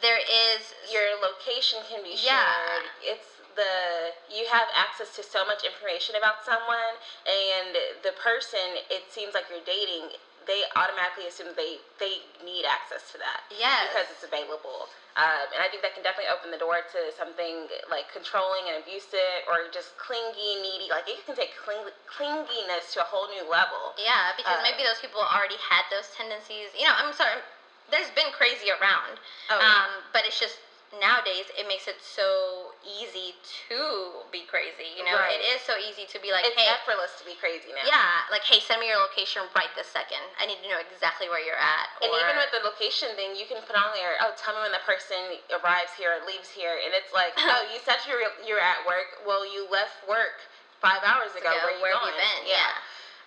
there 0.00 0.20
is 0.20 0.74
Your 0.92 1.16
location 1.20 1.80
can 1.88 2.02
be 2.02 2.16
shared. 2.16 2.86
Yeah. 3.00 3.14
It's 3.16 3.38
the 3.56 4.14
you 4.30 4.46
have 4.46 4.68
access 4.74 5.14
to 5.16 5.22
so 5.26 5.44
much 5.44 5.64
information 5.64 6.14
about 6.14 6.44
someone, 6.44 6.94
and 7.26 7.74
the 8.06 8.14
person 8.14 8.78
it 8.90 9.10
seems 9.10 9.34
like 9.34 9.50
you're 9.50 9.64
dating. 9.66 10.14
They 10.46 10.64
automatically 10.80 11.26
assume 11.28 11.52
they 11.56 11.76
they 12.00 12.24
need 12.40 12.64
access 12.64 13.10
to 13.12 13.18
that. 13.20 13.44
yes 13.52 13.92
because 13.92 14.08
it's 14.08 14.24
available. 14.24 14.88
Um, 15.18 15.50
and 15.50 15.58
I 15.60 15.66
think 15.66 15.82
that 15.82 15.98
can 15.98 16.06
definitely 16.06 16.30
open 16.30 16.54
the 16.54 16.62
door 16.62 16.78
to 16.94 17.00
something 17.18 17.66
like 17.90 18.06
controlling 18.08 18.70
and 18.70 18.78
abusive 18.78 19.42
or 19.50 19.66
just 19.74 19.98
clingy, 19.98 20.62
needy. 20.62 20.86
Like 20.88 21.10
it 21.10 21.20
can 21.26 21.34
take 21.34 21.52
cling- 21.58 21.90
clinginess 22.06 22.94
to 22.94 23.02
a 23.02 23.08
whole 23.10 23.26
new 23.28 23.42
level. 23.44 23.98
yeah 23.98 24.30
because 24.38 24.56
uh, 24.56 24.62
maybe 24.62 24.86
those 24.86 25.02
people 25.02 25.18
already 25.20 25.58
had 25.58 25.84
those 25.90 26.08
tendencies. 26.14 26.70
You 26.78 26.86
know, 26.86 26.94
I'm 26.96 27.12
sorry. 27.12 27.42
There's 27.90 28.10
been 28.12 28.30
crazy 28.36 28.68
around, 28.70 29.18
Oh, 29.50 29.60
um, 29.60 30.04
but 30.12 30.24
it's 30.28 30.38
just 30.38 30.60
nowadays 30.96 31.44
it 31.52 31.68
makes 31.68 31.84
it 31.84 32.00
so 32.00 32.72
easy 32.80 33.36
to 33.68 34.24
be 34.32 34.48
crazy. 34.48 34.88
You 34.96 35.04
know, 35.04 35.16
Right. 35.20 35.36
it 35.36 35.44
is 35.56 35.60
so 35.64 35.76
easy 35.76 36.08
to 36.08 36.18
be 36.20 36.32
like, 36.32 36.44
it's 36.48 36.56
hey, 36.56 36.68
effortless 36.68 37.16
to 37.20 37.24
be 37.28 37.36
crazy 37.36 37.72
now. 37.76 37.84
yeah, 37.84 38.24
like 38.32 38.44
hey, 38.44 38.60
send 38.60 38.80
me 38.80 38.88
your 38.88 38.96
location 39.00 39.44
right 39.52 39.68
this 39.76 39.88
second. 39.88 40.20
I 40.40 40.46
need 40.48 40.60
to 40.64 40.68
know 40.68 40.80
exactly 40.80 41.28
where 41.28 41.40
you're 41.40 41.60
at. 41.60 41.88
And 42.00 42.08
or, 42.12 42.16
even 42.20 42.36
with 42.40 42.52
the 42.52 42.64
location 42.64 43.12
thing, 43.16 43.36
you 43.36 43.44
can 43.44 43.60
put 43.68 43.76
on 43.76 43.92
there, 43.92 44.16
oh, 44.20 44.32
tell 44.40 44.56
me 44.56 44.64
when 44.64 44.72
the 44.72 44.84
person 44.84 45.16
arrives 45.52 45.92
here 45.96 46.16
or 46.16 46.20
leaves 46.24 46.48
here. 46.48 46.76
And 46.80 46.92
it's 46.96 47.12
like, 47.12 47.36
oh, 47.40 47.68
you 47.72 47.80
said 47.84 48.00
you're, 48.08 48.24
you're 48.44 48.60
at 48.60 48.84
work. 48.88 49.20
Well, 49.28 49.44
you 49.44 49.68
left 49.68 50.04
work 50.08 50.40
five 50.80 51.04
hours 51.04 51.36
ago. 51.36 51.52
Ago, 51.52 51.60
Where, 51.64 51.76
you 51.76 51.82
where 51.84 51.96
have 51.96 52.08
you 52.08 52.16
been? 52.16 52.42
Yeah. 52.48 52.72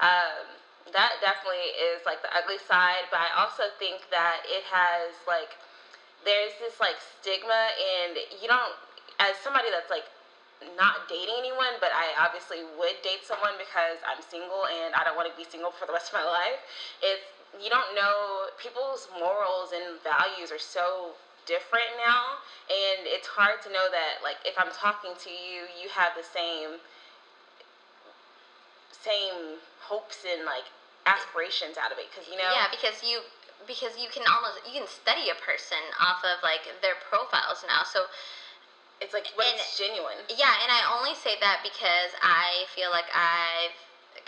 um, 0.01 0.45
that 0.89 1.21
definitely 1.21 1.69
is 1.93 2.01
like 2.09 2.21
the 2.25 2.31
ugly 2.33 2.57
side 2.57 3.05
but 3.13 3.21
i 3.21 3.29
also 3.37 3.69
think 3.77 4.01
that 4.09 4.41
it 4.49 4.65
has 4.65 5.13
like 5.29 5.55
there's 6.25 6.53
this 6.57 6.81
like 6.81 6.97
stigma 6.97 7.69
and 7.77 8.17
you 8.41 8.49
don't 8.49 8.73
as 9.21 9.37
somebody 9.45 9.69
that's 9.69 9.89
like 9.93 10.05
not 10.77 11.05
dating 11.09 11.37
anyone 11.37 11.77
but 11.81 11.89
i 11.93 12.09
obviously 12.17 12.65
would 12.77 12.97
date 13.05 13.21
someone 13.25 13.53
because 13.61 14.01
i'm 14.05 14.21
single 14.21 14.65
and 14.81 14.93
i 14.97 15.05
don't 15.05 15.17
want 15.17 15.29
to 15.29 15.35
be 15.37 15.45
single 15.45 15.71
for 15.73 15.85
the 15.85 15.93
rest 15.93 16.09
of 16.13 16.17
my 16.17 16.25
life 16.25 16.61
it's 17.01 17.25
you 17.61 17.69
don't 17.69 17.93
know 17.93 18.47
people's 18.57 19.09
morals 19.17 19.73
and 19.73 19.97
values 20.01 20.49
are 20.53 20.61
so 20.61 21.13
different 21.49 21.89
now 21.97 22.37
and 22.69 23.09
it's 23.09 23.25
hard 23.27 23.57
to 23.61 23.69
know 23.73 23.89
that 23.89 24.21
like 24.21 24.37
if 24.45 24.53
i'm 24.57 24.69
talking 24.73 25.11
to 25.17 25.29
you 25.33 25.65
you 25.81 25.89
have 25.89 26.13
the 26.13 26.25
same 26.25 26.77
same 29.03 29.57
hopes 29.81 30.23
and 30.25 30.45
like 30.45 30.69
aspirations 31.05 31.77
out 31.77 31.91
of 31.91 31.97
it 31.97 32.05
because 32.13 32.29
you 32.29 32.37
know 32.37 32.49
Yeah, 32.53 32.69
because 32.69 33.01
you 33.01 33.25
because 33.65 33.97
you 33.97 34.09
can 34.09 34.25
almost 34.29 34.61
you 34.65 34.73
can 34.77 34.87
study 34.89 35.29
a 35.29 35.37
person 35.37 35.81
off 36.01 36.21
of 36.25 36.41
like 36.41 36.65
their 36.81 36.97
profiles 37.09 37.65
now. 37.65 37.81
So 37.85 38.05
it's 39.01 39.13
like 39.13 39.33
what's 39.33 39.49
and- 39.49 39.77
genuine 39.77 40.21
yeah, 40.29 40.61
and 40.61 40.69
I 40.69 40.85
only 40.93 41.17
say 41.17 41.37
that 41.41 41.65
because 41.65 42.13
I 42.21 42.69
feel 42.73 42.93
like 42.93 43.09
I've 43.13 43.73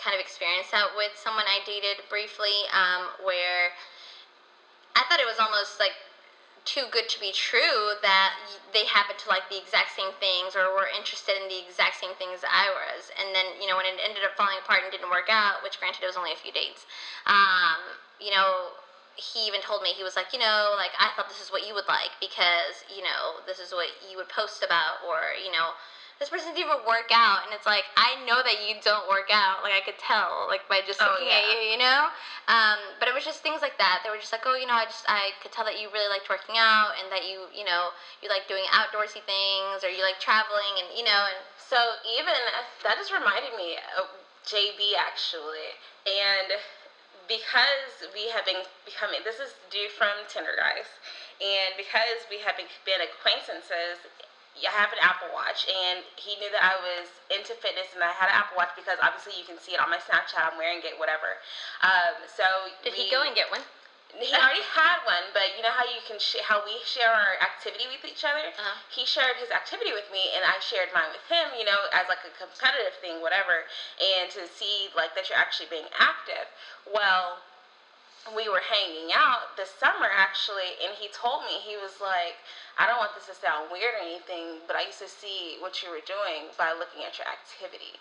kind 0.02 0.18
of 0.18 0.22
experienced 0.22 0.74
that 0.74 0.98
with 0.98 1.14
someone 1.14 1.46
I 1.46 1.62
dated 1.66 2.02
briefly, 2.10 2.66
um, 2.74 3.14
where 3.22 3.72
I 4.98 5.06
thought 5.06 5.22
it 5.22 5.30
was 5.30 5.38
almost 5.38 5.78
like 5.80 5.94
too 6.66 6.88
good 6.92 7.08
to 7.12 7.20
be 7.20 7.32
true 7.36 8.00
that 8.02 8.32
they 8.72 8.88
happened 8.88 9.20
to 9.20 9.28
like 9.28 9.48
the 9.52 9.60
exact 9.60 9.96
same 9.96 10.16
things 10.20 10.56
or 10.56 10.72
were 10.72 10.88
interested 10.88 11.36
in 11.36 11.52
the 11.52 11.60
exact 11.60 12.00
same 12.00 12.16
things 12.16 12.44
I 12.48 12.72
was. 12.72 13.12
And 13.20 13.36
then, 13.36 13.60
you 13.60 13.68
know, 13.68 13.76
when 13.76 13.86
it 13.86 14.00
ended 14.00 14.24
up 14.24 14.36
falling 14.40 14.58
apart 14.64 14.84
and 14.84 14.92
didn't 14.92 15.12
work 15.12 15.28
out, 15.28 15.62
which 15.62 15.80
granted 15.80 16.04
it 16.04 16.10
was 16.10 16.18
only 16.18 16.32
a 16.32 16.40
few 16.40 16.56
dates, 16.56 16.88
um, 17.28 18.00
you 18.20 18.32
know, 18.32 18.80
he 19.16 19.46
even 19.46 19.62
told 19.62 19.84
me, 19.84 19.94
he 19.94 20.02
was 20.02 20.16
like, 20.16 20.34
you 20.34 20.40
know, 20.40 20.74
like, 20.74 20.90
I 20.98 21.14
thought 21.14 21.30
this 21.30 21.44
is 21.44 21.52
what 21.54 21.68
you 21.68 21.76
would 21.78 21.86
like 21.86 22.18
because, 22.18 22.82
you 22.90 23.06
know, 23.06 23.46
this 23.46 23.60
is 23.60 23.70
what 23.70 23.94
you 24.10 24.18
would 24.18 24.30
post 24.30 24.66
about 24.66 25.06
or, 25.06 25.38
you 25.38 25.52
know, 25.54 25.78
this 26.24 26.32
person 26.32 26.56
didn't 26.56 26.72
even 26.72 26.88
work 26.88 27.12
out. 27.12 27.44
And 27.44 27.52
it's 27.52 27.68
like, 27.68 27.84
I 28.00 28.16
know 28.24 28.40
that 28.40 28.64
you 28.64 28.80
don't 28.80 29.12
work 29.12 29.28
out. 29.28 29.60
Like, 29.60 29.76
I 29.76 29.84
could 29.84 30.00
tell, 30.00 30.48
like, 30.48 30.64
by 30.72 30.80
just 30.80 31.04
Oh, 31.04 31.12
looking 31.12 31.28
at 31.28 31.52
you, 31.52 31.76
you 31.76 31.76
know? 31.76 32.08
Um, 32.48 32.80
but 33.04 33.12
it 33.12 33.14
was 33.14 33.28
just 33.28 33.44
things 33.44 33.60
like 33.60 33.76
that. 33.76 34.08
They 34.08 34.10
were 34.10 34.16
just 34.16 34.32
like, 34.32 34.48
oh, 34.48 34.56
you 34.56 34.64
know, 34.64 34.80
I 34.80 34.88
just, 34.88 35.04
I 35.12 35.36
could 35.44 35.52
tell 35.52 35.68
that 35.68 35.84
you 35.84 35.92
really 35.92 36.08
liked 36.08 36.32
working 36.32 36.56
out 36.56 36.96
and 36.96 37.12
that 37.12 37.28
you, 37.28 37.52
you 37.52 37.68
know, 37.68 37.92
you 38.24 38.32
like 38.32 38.48
doing 38.48 38.64
outdoorsy 38.72 39.20
things 39.28 39.84
or 39.84 39.92
you 39.92 40.00
like 40.00 40.24
traveling 40.24 40.80
and, 40.80 40.96
you 40.96 41.04
know, 41.04 41.28
and 41.28 41.44
so 41.60 42.00
even 42.08 42.32
that 42.88 42.96
just 43.02 43.10
reminded 43.10 43.50
me 43.58 43.82
of 43.98 44.06
jb 44.44 44.94
actually 45.00 45.72
and 46.04 46.60
because 47.32 48.04
we 48.12 48.28
have 48.28 48.44
been 48.44 48.62
becoming 48.84 49.24
this 49.24 49.40
is 49.40 49.56
due 49.72 49.88
from 49.88 50.12
tinder 50.28 50.54
guys 50.60 50.86
and 51.40 51.72
because 51.80 52.28
we 52.28 52.44
have 52.44 52.60
been 52.60 53.00
acquaintances 53.00 54.04
I 54.62 54.72
have 54.72 54.94
an 54.94 55.02
Apple 55.02 55.34
Watch, 55.34 55.66
and 55.66 56.06
he 56.16 56.38
knew 56.38 56.50
that 56.54 56.62
I 56.62 56.78
was 56.78 57.10
into 57.34 57.58
fitness, 57.58 57.90
and 57.98 58.06
I 58.06 58.14
had 58.14 58.30
an 58.30 58.38
Apple 58.38 58.56
Watch 58.56 58.78
because 58.78 59.02
obviously 59.02 59.34
you 59.34 59.46
can 59.46 59.58
see 59.58 59.74
it 59.74 59.82
on 59.82 59.90
my 59.90 59.98
Snapchat. 59.98 60.38
I'm 60.38 60.58
wearing 60.62 60.86
it, 60.86 60.96
whatever. 61.02 61.42
Um, 61.82 62.22
so 62.30 62.46
did 62.86 62.94
we, 62.94 63.06
he 63.06 63.12
go 63.12 63.26
and 63.26 63.34
get 63.34 63.50
one? 63.50 63.66
He 64.14 64.30
already 64.30 64.62
had 64.62 65.02
one, 65.10 65.34
but 65.34 65.58
you 65.58 65.66
know 65.66 65.74
how 65.74 65.90
you 65.90 65.98
can 66.06 66.22
sh- 66.22 66.46
how 66.46 66.62
we 66.62 66.78
share 66.86 67.10
our 67.10 67.34
activity 67.42 67.90
with 67.90 68.06
each 68.06 68.22
other. 68.22 68.54
Uh-huh. 68.54 68.78
He 68.94 69.10
shared 69.10 69.42
his 69.42 69.50
activity 69.50 69.90
with 69.90 70.06
me, 70.14 70.22
and 70.38 70.46
I 70.46 70.62
shared 70.62 70.94
mine 70.94 71.10
with 71.10 71.26
him. 71.26 71.50
You 71.58 71.66
know, 71.66 71.90
as 71.90 72.06
like 72.06 72.22
a 72.22 72.34
competitive 72.38 72.94
thing, 73.02 73.26
whatever, 73.26 73.66
and 73.98 74.30
to 74.38 74.46
see 74.46 74.94
like 74.94 75.18
that 75.18 75.34
you're 75.34 75.42
actually 75.42 75.74
being 75.74 75.90
active. 75.98 76.46
Well, 76.86 77.42
we 78.32 78.48
were 78.48 78.64
hanging 78.64 79.12
out 79.12 79.60
this 79.60 79.68
summer 79.76 80.08
actually, 80.08 80.80
and 80.80 80.96
he 80.96 81.12
told 81.12 81.44
me 81.44 81.60
he 81.60 81.76
was 81.76 82.00
like, 82.00 82.40
I 82.80 82.88
don't 82.88 82.96
want 82.98 83.12
this 83.20 83.28
to 83.28 83.36
sound 83.36 83.68
weird 83.68 84.00
or 84.00 84.04
anything, 84.08 84.64
but 84.64 84.80
I 84.80 84.88
used 84.88 85.04
to 85.04 85.12
see 85.12 85.60
what 85.60 85.84
you 85.84 85.92
were 85.92 86.04
doing 86.08 86.48
by 86.56 86.72
looking 86.72 87.04
at 87.04 87.20
your 87.20 87.28
activity. 87.28 88.00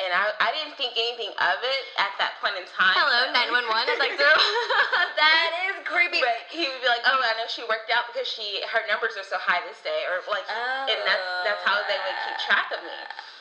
And 0.00 0.10
I, 0.10 0.32
I 0.38 0.50
didn't 0.54 0.74
think 0.80 0.96
anything 0.96 1.34
of 1.34 1.58
it 1.60 1.84
at 2.00 2.14
that 2.18 2.38
point 2.40 2.56
in 2.56 2.64
time. 2.72 2.94
Hello, 2.96 3.30
nine 3.36 3.52
one 3.52 3.66
one. 3.68 3.84
It's 3.86 4.00
like 4.00 4.16
that 5.20 5.50
is 5.70 5.76
creepy. 5.84 6.22
But 6.22 6.46
he 6.48 6.66
would 6.66 6.80
be 6.80 6.88
like, 6.88 7.04
"Oh, 7.04 7.20
I 7.20 7.36
know 7.36 7.44
she 7.50 7.66
worked 7.68 7.90
out 7.92 8.08
because 8.08 8.24
she 8.24 8.64
her 8.70 8.86
numbers 8.88 9.18
are 9.18 9.26
so 9.26 9.36
high 9.36 9.60
this 9.66 9.82
day," 9.82 10.06
or 10.08 10.24
like, 10.30 10.46
oh. 10.46 10.88
and 10.88 10.98
that's 11.04 11.26
that's 11.42 11.62
how 11.66 11.76
they 11.84 11.98
would 12.00 12.18
keep 12.22 12.38
track 12.48 12.70
of 12.72 12.80
me. 12.80 12.96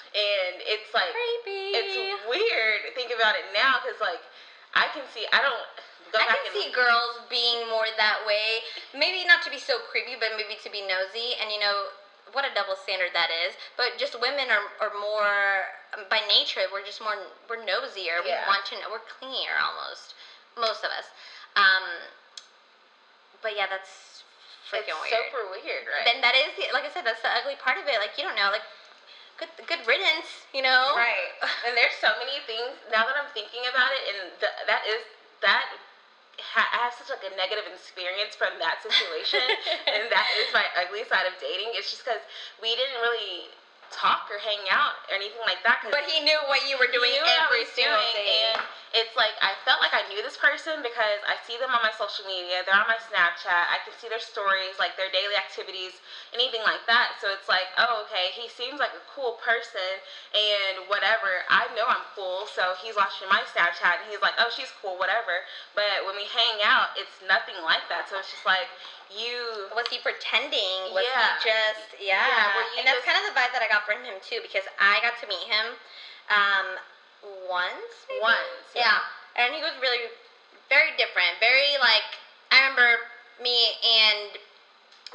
And 0.10 0.56
it's 0.66 0.90
like 0.92 1.14
creepy. 1.14 1.80
it's 1.80 1.96
weird. 2.28 2.92
Think 2.98 3.14
about 3.14 3.38
it 3.40 3.46
now, 3.56 3.80
because 3.80 4.02
like 4.02 4.20
I 4.76 4.90
can 4.92 5.06
see. 5.14 5.26
I 5.32 5.40
don't. 5.40 5.64
Go 6.10 6.18
I 6.18 6.26
back 6.26 6.42
can 6.42 6.50
and, 6.50 6.56
see 6.58 6.68
girls 6.74 7.22
being 7.30 7.70
more 7.70 7.86
that 7.98 8.26
way. 8.26 8.66
Maybe 8.98 9.28
not 9.28 9.46
to 9.46 9.50
be 9.54 9.62
so 9.62 9.78
creepy, 9.92 10.18
but 10.18 10.34
maybe 10.34 10.58
to 10.58 10.70
be 10.72 10.82
nosy. 10.82 11.38
And 11.38 11.54
you 11.54 11.62
know 11.62 11.94
what 12.34 12.46
a 12.46 12.52
double 12.54 12.78
standard 12.78 13.14
that 13.14 13.30
is. 13.30 13.54
But 13.78 13.98
just 14.02 14.18
women 14.18 14.50
are, 14.50 14.66
are 14.82 14.94
more 14.98 15.70
um, 15.94 16.10
by 16.10 16.22
nature. 16.26 16.66
We're 16.70 16.86
just 16.86 17.02
more 17.02 17.18
we're 17.46 17.62
nosier. 17.62 18.26
Yeah. 18.26 18.46
We 18.46 18.50
want 18.50 18.66
to 18.74 18.82
know. 18.82 18.90
We're 18.90 19.06
clingier 19.06 19.58
almost. 19.58 20.18
Most 20.58 20.82
of 20.82 20.90
us. 20.90 21.14
Um, 21.54 22.10
but 23.42 23.56
yeah, 23.56 23.70
that's 23.70 24.26
freaking 24.68 24.94
it's 24.94 25.14
weird. 25.14 25.30
super 25.30 25.44
weird, 25.50 25.86
right? 25.90 26.06
Then 26.06 26.22
that 26.22 26.36
is 26.36 26.54
the, 26.60 26.70
like 26.76 26.86
I 26.86 26.92
said, 26.92 27.06
that's 27.08 27.24
the 27.24 27.32
ugly 27.32 27.58
part 27.58 27.80
of 27.80 27.88
it. 27.88 27.98
Like 27.98 28.18
you 28.20 28.26
don't 28.26 28.38
know, 28.38 28.54
like 28.54 28.66
good 29.40 29.50
good 29.66 29.82
riddance, 29.88 30.46
you 30.54 30.62
know. 30.62 30.94
Right. 30.94 31.34
And 31.66 31.74
there's 31.74 31.96
so 31.98 32.14
many 32.20 32.44
things 32.44 32.78
now 32.92 33.08
that 33.08 33.16
I'm 33.16 33.32
thinking 33.32 33.66
about 33.70 33.96
it, 33.96 34.04
and 34.10 34.20
th- 34.38 34.60
that 34.68 34.84
is 34.86 35.02
that. 35.42 35.66
Ha- 36.40 36.72
I 36.72 36.88
have 36.88 36.96
such 36.96 37.12
like 37.12 37.28
a 37.28 37.36
negative 37.36 37.68
experience 37.68 38.32
from 38.32 38.56
that 38.64 38.80
situation, 38.80 39.44
and 39.92 40.08
that 40.08 40.28
is 40.40 40.48
my 40.56 40.64
ugly 40.80 41.04
side 41.04 41.28
of 41.28 41.36
dating. 41.36 41.76
It's 41.76 41.92
just 41.92 42.08
because 42.08 42.24
we 42.64 42.72
didn't 42.80 43.04
really 43.04 43.52
talk 43.92 44.30
or 44.30 44.40
hang 44.40 44.64
out 44.72 44.96
or 45.10 45.18
anything 45.20 45.42
like 45.44 45.60
that. 45.66 45.84
But 45.90 46.06
he 46.08 46.24
knew 46.24 46.38
what 46.48 46.64
you 46.70 46.78
were 46.80 46.90
doing 46.90 47.12
knew 47.12 47.26
what 47.26 47.44
I 47.44 47.50
every 47.50 47.66
single 47.68 47.98
doing, 47.98 48.16
day. 48.16 48.56
And 48.56 48.62
it's 48.94 49.14
like 49.14 49.38
I 49.38 49.54
felt 49.70 49.78
like 49.86 49.94
I 49.94 50.02
knew 50.10 50.18
this 50.26 50.34
person 50.38 50.82
because 50.82 51.22
I 51.30 51.38
see 51.46 51.62
them 51.62 51.70
on 51.70 51.82
my 51.86 51.94
social 51.94 52.26
media. 52.26 52.66
They're 52.66 52.74
on 52.78 52.90
my 52.90 52.98
Snapchat. 52.98 53.70
I 53.70 53.78
can 53.86 53.94
see 54.02 54.10
their 54.10 54.22
stories, 54.22 54.82
like 54.82 54.98
their 54.98 55.14
daily 55.14 55.38
activities, 55.38 56.02
anything 56.34 56.66
like 56.66 56.82
that. 56.90 57.22
So 57.22 57.30
it's 57.30 57.46
like, 57.46 57.70
oh, 57.78 58.02
okay, 58.10 58.34
he 58.34 58.50
seems 58.50 58.82
like 58.82 58.94
a 58.98 59.04
cool 59.14 59.38
person 59.46 60.02
and 60.34 60.90
whatever. 60.90 61.46
I 61.54 61.70
know 61.78 61.86
I'm 61.86 62.02
cool, 62.18 62.50
so 62.50 62.74
he's 62.82 62.98
watching 62.98 63.30
my 63.30 63.46
Snapchat 63.54 64.02
and 64.02 64.10
he's 64.10 64.26
like, 64.26 64.34
oh, 64.42 64.50
she's 64.50 64.74
cool, 64.82 64.98
whatever. 64.98 65.46
But 65.78 66.10
when 66.10 66.18
we 66.18 66.26
hang 66.26 66.66
out, 66.66 66.98
it's 66.98 67.22
nothing 67.30 67.62
like 67.62 67.86
that. 67.94 68.10
So 68.10 68.18
it's 68.18 68.34
just 68.34 68.46
like 68.50 68.70
you. 69.14 69.70
Was 69.78 69.86
he 69.94 70.02
pretending? 70.02 70.90
Was 70.98 71.06
Yeah. 71.06 71.38
he 71.38 71.46
just 71.46 71.86
yeah? 72.02 72.26
Yeah, 72.26 72.82
and 72.82 72.84
that's 72.90 73.06
just- 73.06 73.10
kind 73.10 73.22
of 73.22 73.30
the 73.30 73.38
vibe 73.38 73.54
that 73.54 73.62
I 73.62 73.70
got 73.70 73.86
from 73.86 74.02
him 74.02 74.18
too, 74.26 74.42
because 74.42 74.66
I 74.82 74.98
got 75.06 75.14
to 75.22 75.30
meet 75.30 75.46
him 75.46 75.78
um, 76.30 76.78
once. 77.50 78.06
maybe? 78.08 78.22
Once, 78.22 78.70
Yeah. 78.78 79.02
and 79.36 79.54
he 79.54 79.62
was 79.62 79.74
really 79.82 80.08
very 80.70 80.94
different. 80.96 81.42
Very 81.42 81.78
like 81.82 82.06
I 82.52 82.62
remember 82.62 83.02
me 83.42 83.74
and 83.82 84.38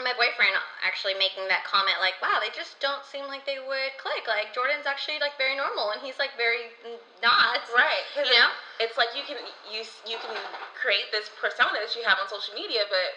my 0.02 0.10
boyfriend 0.18 0.58
actually 0.82 1.14
making 1.14 1.46
that 1.46 1.62
comment 1.62 2.00
like, 2.02 2.18
"Wow, 2.20 2.40
they 2.42 2.50
just 2.50 2.80
don't 2.80 3.04
seem 3.06 3.26
like 3.30 3.46
they 3.46 3.60
would 3.62 3.94
click. 3.98 4.26
Like 4.26 4.52
Jordan's 4.52 4.86
actually 4.86 5.20
like 5.20 5.38
very 5.38 5.54
normal, 5.54 5.92
and 5.94 6.02
he's 6.02 6.18
like 6.18 6.36
very 6.36 6.74
not." 7.22 7.62
right 7.70 8.02
You 8.16 8.30
know? 8.34 8.50
it's 8.80 8.98
like 8.98 9.14
you 9.14 9.22
can 9.22 9.38
you 9.70 9.86
you 10.06 10.18
can 10.18 10.34
create 10.74 11.12
this 11.12 11.30
persona 11.40 11.78
that 11.78 11.94
you 11.94 12.02
have 12.02 12.18
on 12.18 12.28
social 12.28 12.54
media, 12.54 12.82
but 12.90 13.14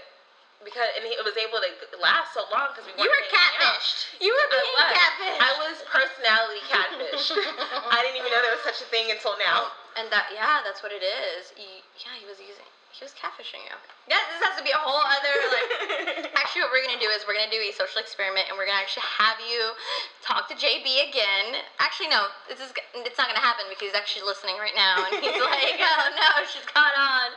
because 0.65 0.89
and 0.97 1.05
it 1.05 1.21
was 1.23 1.37
able 1.37 1.59
to 1.61 1.69
last 2.01 2.33
so 2.33 2.45
long 2.49 2.73
because 2.73 2.85
we 2.89 2.93
You 2.97 3.05
were 3.09 3.23
hanging 3.29 3.61
out. 3.61 3.77
catfished. 3.81 3.99
You 4.21 4.31
were 4.33 4.47
I 4.47 4.53
being 4.53 4.73
was. 4.77 4.91
catfished. 4.97 5.39
I 5.41 5.51
was 5.61 5.75
personality 5.87 6.61
catfished. 6.69 7.31
I 7.93 8.01
didn't 8.03 8.17
even 8.21 8.31
know 8.33 8.41
there 8.41 8.55
was 8.57 8.65
such 8.65 8.81
a 8.81 8.89
thing 8.89 9.09
until 9.11 9.37
now. 9.37 9.71
And 9.97 10.09
that, 10.13 10.29
yeah, 10.33 10.61
that's 10.65 10.81
what 10.85 10.91
it 10.93 11.01
is. 11.01 11.53
Yeah, 11.57 12.13
he 12.17 12.25
was 12.29 12.37
using, 12.37 12.65
he 12.98 13.06
was 13.06 13.13
catfishing 13.13 13.62
you. 13.62 13.77
Yeah, 14.10 14.18
this 14.34 14.42
has 14.42 14.58
to 14.58 14.66
be 14.66 14.74
a 14.74 14.82
whole 14.82 14.98
other, 14.98 15.36
like, 15.54 16.34
actually 16.42 16.66
what 16.66 16.74
we're 16.74 16.89
to 16.89 16.98
do 16.98 17.13
is 17.13 17.22
we're 17.30 17.38
to 17.38 17.54
do 17.54 17.62
a 17.62 17.70
social 17.70 18.01
experiment 18.01 18.50
and 18.50 18.58
we're 18.58 18.66
to 18.66 18.74
actually 18.74 19.06
have 19.06 19.38
you 19.38 19.77
talk 20.25 20.50
to 20.50 20.58
JB 20.58 21.05
again. 21.05 21.62
Actually, 21.77 22.10
no, 22.10 22.33
this 22.50 22.57
is, 22.57 22.74
it's 22.98 23.20
not 23.22 23.29
to 23.29 23.38
happen 23.38 23.70
because 23.70 23.94
he's 23.94 24.00
actually 24.00 24.25
listening 24.25 24.57
right 24.57 24.74
now 24.74 25.05
and 25.05 25.22
he's 25.22 25.38
like, 25.53 25.77
oh 25.77 26.05
no, 26.18 26.29
she's 26.50 26.66
caught 26.66 26.98
on. 26.98 27.29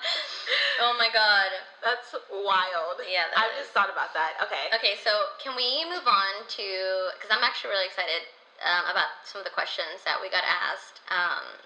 Oh 0.80 0.96
my 0.96 1.12
god. 1.12 1.52
That's 1.84 2.16
wild. 2.32 2.96
Yeah, 3.04 3.28
that 3.28 3.36
I've 3.36 3.52
is. 3.60 3.68
just 3.68 3.76
thought 3.76 3.92
about 3.92 4.16
that. 4.16 4.40
Okay. 4.48 4.72
Okay, 4.72 4.94
so 5.04 5.12
can 5.44 5.52
we 5.52 5.84
move 5.92 6.08
on 6.08 6.48
to, 6.56 6.66
because 7.20 7.28
I'm 7.28 7.44
actually 7.44 7.76
really 7.76 7.88
excited 7.90 8.24
um, 8.64 8.88
about 8.88 9.12
some 9.28 9.40
of 9.40 9.46
the 9.48 9.52
questions 9.52 10.00
that 10.08 10.16
we 10.20 10.32
got 10.32 10.44
asked. 10.44 11.04
Um, 11.12 11.60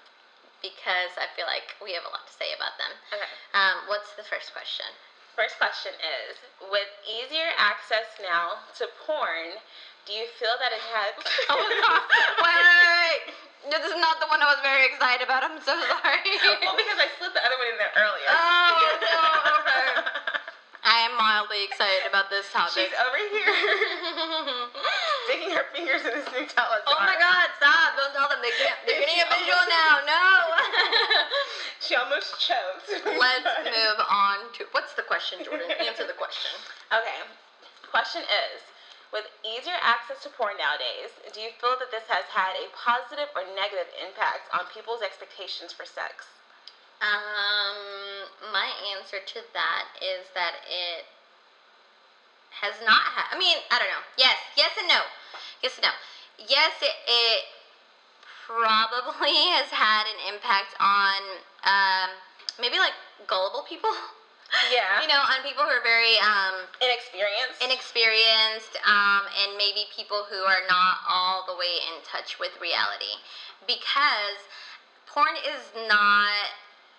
because 0.65 1.13
I 1.21 1.29
feel 1.37 1.45
like 1.45 1.77
we 1.85 1.93
have 1.93 2.09
a 2.09 2.13
lot 2.17 2.25
to 2.25 2.33
say 2.33 2.57
about 2.57 2.81
them. 2.81 2.89
Okay. 3.13 3.29
Um, 3.53 3.85
what's 3.93 4.17
the 4.17 4.25
first 4.25 4.57
question? 4.57 4.89
First 5.37 5.61
question 5.61 5.93
is 6.01 6.41
With 6.73 6.89
easier 7.05 7.53
access 7.61 8.09
now 8.25 8.65
to 8.81 8.89
porn, 9.05 9.61
do 10.09 10.17
you 10.17 10.25
feel 10.41 10.57
that 10.57 10.73
it 10.73 10.81
has. 10.97 11.13
Oh! 11.53 11.61
Wait, 11.61 11.69
wait, 11.69 11.93
wait, 12.41 12.89
wait! 12.97 13.21
This 13.69 13.85
is 13.85 13.97
not 14.01 14.21
the 14.21 14.29
one 14.33 14.41
I 14.41 14.49
was 14.49 14.61
very 14.65 14.85
excited 14.89 15.25
about. 15.25 15.45
I'm 15.45 15.61
so 15.61 15.73
sorry. 16.01 16.25
well, 16.65 16.77
because 16.77 17.01
I 17.01 17.09
slid 17.21 17.33
the 17.37 17.45
other 17.45 17.57
one 17.61 17.69
in 17.73 17.77
there 17.81 17.93
earlier. 17.97 18.29
Oh, 18.29 18.73
no, 19.01 19.21
okay. 19.61 19.89
I 20.85 21.09
am 21.09 21.17
mildly 21.17 21.65
excited 21.65 22.05
about 22.09 22.29
this 22.29 22.45
topic. 22.53 22.89
She's 22.89 22.97
over 23.01 23.21
here 23.33 23.53
sticking 25.45 25.57
her 25.57 25.69
fingers 25.77 26.01
in 26.01 26.13
this 26.17 26.29
Nutella 26.33 26.81
jar. 26.85 26.97
oh 26.97 27.01
my 27.05 27.17
god! 27.21 27.49
Stop! 27.61 27.97
Don't 28.01 28.13
tell 28.17 28.29
them 28.33 28.41
they 28.41 28.55
can't. 28.57 28.81
They're 28.89 29.01
getting 29.01 29.21
a 29.21 29.29
visual 29.29 29.65
now. 29.69 29.93
No. 30.09 30.25
She 31.85 31.93
almost 32.01 32.41
choked. 32.41 32.89
Let's 33.05 33.45
move 33.45 33.99
on 34.09 34.49
to 34.57 34.65
what's 34.73 34.97
the 34.97 35.05
question, 35.05 35.45
Jordan? 35.45 35.69
Answer 35.85 36.09
the 36.09 36.17
question. 36.17 36.57
Okay. 36.95 37.21
Question 37.91 38.23
is 38.23 38.63
With 39.13 39.27
easier 39.45 39.77
access 39.83 40.23
to 40.25 40.31
porn 40.33 40.57
nowadays, 40.57 41.13
do 41.35 41.43
you 41.45 41.51
feel 41.61 41.75
that 41.77 41.91
this 41.91 42.07
has 42.09 42.25
had 42.31 42.55
a 42.57 42.71
positive 42.73 43.29
or 43.35 43.43
negative 43.53 43.91
impact 44.01 44.49
on 44.55 44.65
people's 44.73 45.03
expectations 45.03 45.75
for 45.75 45.85
sex? 45.85 46.31
Um, 47.03 48.31
my 48.55 48.71
answer 48.97 49.19
to 49.21 49.39
that 49.53 49.85
is 50.01 50.25
that 50.33 50.63
it 50.71 51.05
has 52.63 52.79
not 52.87 53.03
had. 53.13 53.35
I 53.35 53.37
mean, 53.37 53.59
I 53.69 53.83
don't 53.83 53.91
know. 53.91 54.07
Yes, 54.17 54.39
yes 54.57 54.71
and 54.79 54.89
no. 54.89 55.03
Yes 55.63 55.79
no. 55.83 55.91
Yes, 56.39 56.73
it, 56.83 56.97
it 57.07 57.45
probably 58.47 59.35
has 59.57 59.71
had 59.71 60.05
an 60.11 60.35
impact 60.35 60.75
on 60.81 61.21
um, 61.65 62.11
maybe 62.61 62.79
like 62.79 62.95
gullible 63.27 63.65
people. 63.69 63.91
Yeah. 64.71 65.01
you 65.03 65.09
know, 65.09 65.23
on 65.31 65.43
people 65.43 65.65
who 65.65 65.71
are 65.73 65.83
very 65.83 66.19
um, 66.21 66.67
Inexperienced? 66.83 67.59
inexperienced 67.63 68.75
um, 68.87 69.25
and 69.41 69.57
maybe 69.57 69.87
people 69.95 70.27
who 70.29 70.43
are 70.45 70.63
not 70.69 71.03
all 71.09 71.47
the 71.47 71.57
way 71.57 71.81
in 71.91 72.03
touch 72.05 72.39
with 72.39 72.53
reality 72.61 73.19
because 73.67 74.39
porn 75.09 75.35
is 75.41 75.73
not 75.89 76.53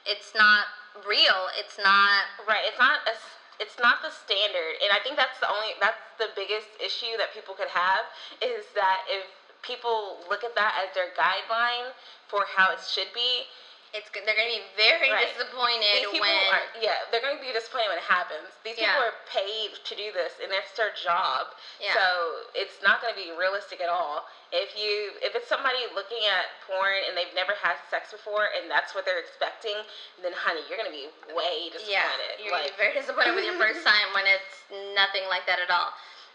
it's 0.06 0.34
not 0.34 0.66
real 1.06 1.50
it's 1.60 1.78
not 1.78 2.26
Right. 2.48 2.66
It's 2.66 2.80
not 2.80 3.00
a, 3.06 3.14
it's 3.60 3.80
not 3.80 4.02
the 4.02 4.12
standard, 4.12 4.76
and 4.84 4.92
I 4.92 5.00
think 5.04 5.16
that's 5.16 5.40
the 5.40 5.50
only 5.50 5.76
that's 5.80 6.02
the 6.18 6.30
biggest 6.36 6.68
issue 6.84 7.18
that 7.18 7.34
people 7.34 7.54
could 7.56 7.72
have 7.72 8.06
is 8.42 8.66
that 8.76 9.04
if 9.08 9.28
people 9.62 10.20
look 10.30 10.44
at 10.44 10.56
that 10.56 10.76
as 10.84 10.94
their 10.94 11.10
guideline 11.18 11.92
for 12.28 12.46
how 12.56 12.72
it 12.72 12.80
should 12.80 13.12
be, 13.14 13.48
it's 13.96 14.12
they're 14.12 14.36
going 14.36 14.52
to 14.52 14.60
be 14.60 14.68
very 14.76 15.08
Right. 15.10 15.24
disappointed 15.32 16.04
when 16.20 16.36
are 16.52 16.68
yeah 16.84 17.08
they're 17.10 17.24
going 17.24 17.40
to 17.40 17.42
be 17.42 17.56
disappointed 17.56 17.96
when 17.96 17.98
it 18.04 18.10
happens. 18.12 18.52
These 18.68 18.76
Yeah. 18.78 18.92
people 19.00 19.08
are 19.08 19.18
paid 19.32 19.72
to 19.80 19.94
do 19.96 20.12
this, 20.12 20.36
and 20.44 20.52
that's 20.52 20.76
their 20.76 20.92
job. 20.92 21.48
Yeah. 21.80 21.96
So 21.96 22.06
it's 22.54 22.84
not 22.84 23.00
going 23.00 23.16
to 23.16 23.20
be 23.20 23.32
realistic 23.32 23.80
at 23.80 23.88
all. 23.88 24.28
If 24.52 24.76
you 24.76 25.16
if 25.24 25.32
it's 25.34 25.48
somebody 25.48 25.88
looking 25.96 26.28
at 26.28 26.52
porn 26.68 27.00
and 27.08 27.16
they've 27.16 27.34
never 27.34 27.56
had 27.56 27.80
sex 27.90 28.12
before 28.12 28.52
and 28.52 28.70
that's 28.70 28.92
what 28.94 29.08
they're 29.08 29.20
expecting, 29.24 29.76
then 30.22 30.36
honey, 30.36 30.62
you're 30.68 30.78
going 30.78 30.92
to 30.92 30.96
be 30.96 31.08
way 31.34 31.72
disappointed. 31.72 31.90
yeah 31.90 32.12
you're 32.38 32.52
like, 32.52 32.76
gonna 32.76 32.78
be 32.78 32.84
very 32.84 32.94
disappointed 32.94 33.34
with 33.34 33.46
your 33.48 33.58
first 33.58 33.82
time 33.88 34.12
when 34.14 34.28
it's 34.28 34.68
nothing 34.94 35.24
like 35.32 35.46
that 35.48 35.60
at 35.60 35.72
all 35.72 35.90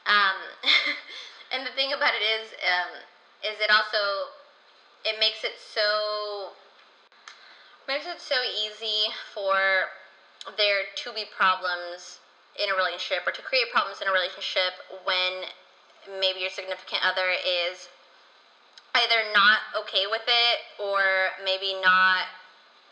um, 0.09 0.37
and 1.53 1.67
the 1.67 1.71
thing 1.77 1.93
about 1.93 2.13
it 2.17 2.25
is 2.25 2.51
um, 2.65 2.91
is 3.45 3.57
it 3.61 3.71
also 3.71 4.33
it 5.05 5.17
makes 5.21 5.45
it 5.45 5.57
so 5.57 6.51
makes 7.91 8.07
it 8.07 8.23
so 8.23 8.39
easy 8.47 9.11
for 9.35 9.91
there 10.55 10.87
to 10.95 11.11
be 11.11 11.27
problems 11.27 12.23
in 12.55 12.71
a 12.71 12.75
relationship 12.79 13.27
or 13.27 13.35
to 13.35 13.43
create 13.43 13.67
problems 13.75 13.99
in 13.99 14.07
a 14.07 14.15
relationship 14.15 14.79
when 15.03 15.51
maybe 16.23 16.39
your 16.39 16.55
significant 16.55 17.03
other 17.03 17.35
is 17.43 17.91
either 18.95 19.27
not 19.35 19.67
okay 19.75 20.07
with 20.07 20.23
it 20.31 20.57
or 20.79 21.35
maybe 21.43 21.75
not 21.83 22.31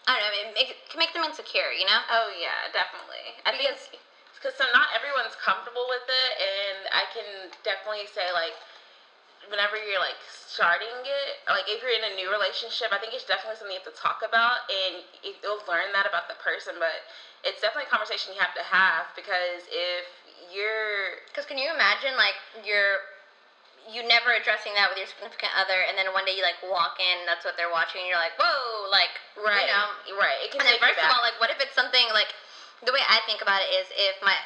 I 0.08 0.16
don't 0.16 0.24
know. 0.24 0.34
It, 0.40 0.48
make, 0.56 0.70
it 0.72 0.80
can 0.88 0.98
make 1.04 1.12
them 1.12 1.20
insecure. 1.20 1.68
You 1.68 1.84
know. 1.84 2.00
Oh 2.08 2.32
yeah, 2.32 2.72
definitely. 2.72 3.36
I 3.44 3.52
Because- 3.52 3.92
think 3.92 4.00
because 4.40 4.56
so 4.56 4.64
not 4.72 4.88
everyone's 4.96 5.36
comfortable 5.36 5.84
with 5.90 6.06
it, 6.06 6.32
and 6.38 6.78
I 6.94 7.04
can 7.12 7.52
definitely 7.60 8.08
say 8.08 8.32
like 8.32 8.56
whenever 9.50 9.76
you're 9.76 10.00
like 10.00 10.20
starting 10.28 11.04
it, 11.04 11.40
like 11.48 11.68
if 11.68 11.82
you're 11.82 11.92
in 11.92 12.04
a 12.04 12.14
new 12.16 12.30
relationship, 12.30 12.92
I 12.92 12.98
think 12.98 13.12
it's 13.12 13.24
definitely 13.24 13.56
something 13.58 13.74
you 13.76 13.82
have 13.82 13.90
to 13.92 13.98
talk 13.98 14.22
about, 14.24 14.68
and 14.70 15.04
you- 15.22 15.36
you'll 15.42 15.64
learn 15.68 15.92
that 15.92 16.06
about 16.06 16.28
the 16.28 16.34
person. 16.36 16.76
But 16.78 17.04
it's 17.44 17.60
definitely 17.60 17.86
a 17.86 17.92
conversation 17.92 18.34
you 18.34 18.40
have 18.40 18.54
to 18.54 18.62
have 18.62 19.08
because 19.14 19.68
if 19.70 20.06
you're 20.52 21.20
Because 21.28 21.44
can 21.46 21.58
you 21.58 21.70
imagine 21.72 22.16
like 22.16 22.36
you're 22.64 23.02
you 23.88 24.04
never 24.04 24.32
addressing 24.36 24.74
that 24.74 24.88
with 24.90 24.98
your 25.00 25.06
significant 25.08 25.52
other, 25.56 25.80
and 25.88 25.96
then 25.96 26.12
one 26.12 26.24
day 26.28 26.36
you 26.36 26.42
like 26.44 26.60
walk 26.60 27.00
in, 27.00 27.24
that's 27.24 27.44
what 27.44 27.56
they're 27.56 27.72
watching, 27.72 28.04
and 28.04 28.08
you're 28.08 28.20
like, 28.20 28.36
whoa, 28.36 28.84
like 28.90 29.16
right, 29.36 29.64
you 29.64 30.12
know. 30.12 30.20
right, 30.20 30.44
it 30.44 30.50
can 30.52 30.60
And 30.60 30.68
then 30.68 30.76
first 30.78 31.00
of 31.00 31.08
all, 31.08 31.22
like 31.24 31.40
what 31.40 31.48
if 31.48 31.56
it's 31.60 31.74
something 31.74 32.04
like 32.12 32.34
the 32.84 32.92
way 32.92 33.00
I 33.08 33.20
think 33.24 33.40
about 33.40 33.62
it 33.62 33.72
is 33.72 33.88
if 33.96 34.20
my 34.20 34.36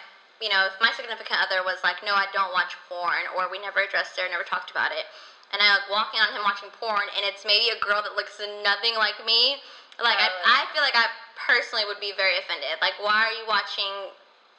you 0.42 0.50
know 0.50 0.66
if 0.66 0.74
my 0.82 0.90
significant 0.92 1.38
other 1.38 1.62
was 1.62 1.78
like, 1.86 2.02
no, 2.02 2.12
I 2.18 2.26
don't 2.34 2.52
watch 2.52 2.74
porn, 2.90 3.30
or 3.38 3.46
we 3.46 3.62
never 3.62 3.80
addressed 3.80 4.18
it, 4.18 4.26
or 4.26 4.28
never 4.28 4.44
talked 4.44 4.74
about 4.74 4.90
it, 4.90 5.06
and 5.54 5.62
I 5.62 5.78
like 5.78 5.86
walking 5.86 6.18
on 6.18 6.34
him 6.34 6.42
watching 6.42 6.68
porn, 6.74 7.06
and 7.14 7.22
it's 7.22 7.46
maybe 7.46 7.70
a 7.70 7.78
girl 7.78 8.02
that 8.02 8.18
looks 8.18 8.42
nothing 8.66 8.98
like 8.98 9.22
me, 9.22 9.62
like 10.02 10.18
Oh, 10.18 10.26
I, 10.44 10.66
I 10.66 10.72
feel 10.74 10.82
like 10.82 10.98
I 10.98 11.06
personally 11.38 11.86
would 11.86 12.02
be 12.02 12.12
very 12.12 12.36
offended. 12.38 12.82
Like, 12.82 12.98
why 12.98 13.30
are 13.30 13.34
you 13.34 13.46
watching 13.46 14.10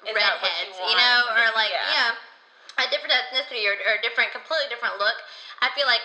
that 0.03 0.11
you 0.11 0.15
redheads, 0.15 0.75
you, 0.75 0.95
know, 0.95 1.19
or 1.31 1.47
like 1.55 1.71
Yeah. 1.71 2.15
yeah. 2.15 2.83
a 2.83 2.85
different 2.91 3.15
ethnicity 3.15 3.63
or, 3.67 3.75
or 3.87 3.99
a 3.99 4.01
different, 4.03 4.31
completely 4.35 4.67
different 4.67 4.99
look. 4.99 5.15
I 5.61 5.71
feel 5.71 5.87
like 5.87 6.03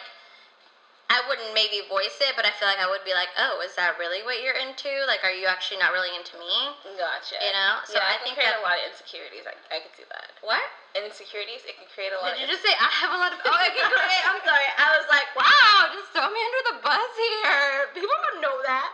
I 1.08 1.24
wouldn't 1.24 1.56
maybe 1.56 1.80
voice 1.88 2.20
it, 2.20 2.36
but 2.36 2.44
I 2.44 2.52
feel 2.52 2.68
like 2.68 2.76
I 2.76 2.84
would 2.84 3.00
be 3.00 3.16
like, 3.16 3.32
oh, 3.40 3.64
is 3.64 3.72
that 3.80 3.96
really 3.96 4.20
what 4.20 4.44
you're 4.44 4.60
into? 4.60 4.92
Like, 5.08 5.24
are 5.24 5.32
you 5.32 5.48
actually 5.48 5.80
not 5.80 5.96
really 5.96 6.12
into 6.12 6.36
me? 6.36 6.76
Gotcha. 7.00 7.40
You 7.40 7.48
know, 7.56 7.80
so 7.88 7.96
yeah, 7.96 8.12
I 8.12 8.20
it 8.20 8.20
can 8.20 8.24
think 8.28 8.36
create 8.36 8.52
that- 8.52 8.60
a 8.60 8.66
lot 8.68 8.76
of 8.76 8.84
insecurities. 8.92 9.48
I, 9.48 9.56
I 9.72 9.80
could 9.80 9.96
see 9.96 10.04
that. 10.12 10.28
What? 10.44 10.60
Insecurities, 10.96 11.64
it 11.64 11.76
can 11.80 11.88
create 11.96 12.12
a 12.12 12.18
lot 12.20 12.36
Did 12.36 12.44
you 12.44 12.48
just 12.48 12.60
say 12.64 12.72
I 12.76 12.88
have 13.04 13.12
a 13.12 13.20
lot 13.20 13.32
of? 13.32 13.40
Oh, 13.44 13.52
I 13.56 13.72
can 13.72 13.88
create. 13.88 14.24
I'm 14.28 14.40
sorry. 14.44 14.68
I 14.76 14.88
was 15.00 15.06
like, 15.08 15.28
wow, 15.36 15.88
just 15.96 16.12
throw 16.12 16.28
me 16.28 16.40
under 16.44 16.62
the 16.72 16.76
bus 16.84 17.12
here. 17.16 17.88
People 17.96 18.16
don't 18.28 18.40
know 18.44 18.56
that. 18.68 18.88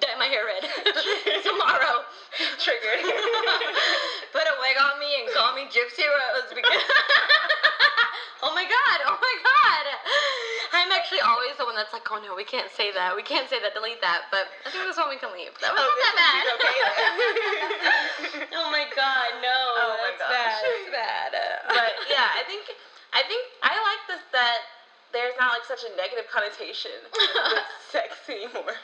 Dye 0.00 0.16
my 0.16 0.28
hair 0.32 0.44
red 0.48 0.64
tomorrow. 1.44 2.04
triggered. 2.60 3.00
Put 4.36 4.44
a 4.48 4.54
wig 4.60 4.76
on 4.80 4.96
me 5.00 5.20
and 5.20 5.26
call 5.36 5.52
me 5.52 5.68
Gypsy 5.68 6.04
Rose 6.08 6.48
because. 6.52 6.84
oh 8.44 8.52
my 8.56 8.64
god! 8.64 8.98
Oh 9.08 9.16
my 9.20 9.34
god! 9.44 9.84
I'm 10.72 10.92
actually 10.92 11.20
always 11.92 12.04
the 12.04 12.12
one 12.14 12.24
that's 12.24 12.24
like, 12.24 12.24
oh 12.24 12.24
no, 12.24 12.34
we 12.36 12.44
can't 12.44 12.70
say 12.72 12.92
that. 12.92 13.16
We 13.16 13.22
can't 13.22 13.48
say 13.48 13.60
that. 13.60 13.74
Delete 13.74 14.00
that. 14.00 14.24
But 14.30 14.48
I 14.64 14.70
think 14.70 14.84
this 14.88 14.96
one 14.96 15.08
we 15.10 15.18
can 15.20 15.32
leave. 15.32 15.52
That 15.60 15.72
was 15.76 15.80
Oh, 15.82 15.88
not 15.88 16.14
that 16.16 16.16
bad. 16.16 16.44
okay 16.56 18.48
oh 18.56 18.70
my 18.72 18.84
god, 18.96 19.28
no. 19.42 19.58
Oh 19.76 19.96
my 20.00 20.12
that's 20.16 20.22
gosh. 20.22 20.32
bad. 20.92 21.32
That's 21.32 21.66
bad. 21.68 21.68
but 21.68 21.92
yeah, 22.08 22.30
I 22.38 22.42
think 22.48 22.64
I 23.12 23.22
think 23.28 23.44
I 23.62 23.74
like 23.76 24.02
this 24.08 24.24
that 24.32 24.58
there's 25.12 25.36
not 25.38 25.52
like 25.52 25.64
such 25.68 25.84
a 25.84 25.92
negative 25.96 26.24
connotation 26.32 26.96
with 27.12 27.64
sex 27.92 28.16
anymore. 28.28 28.76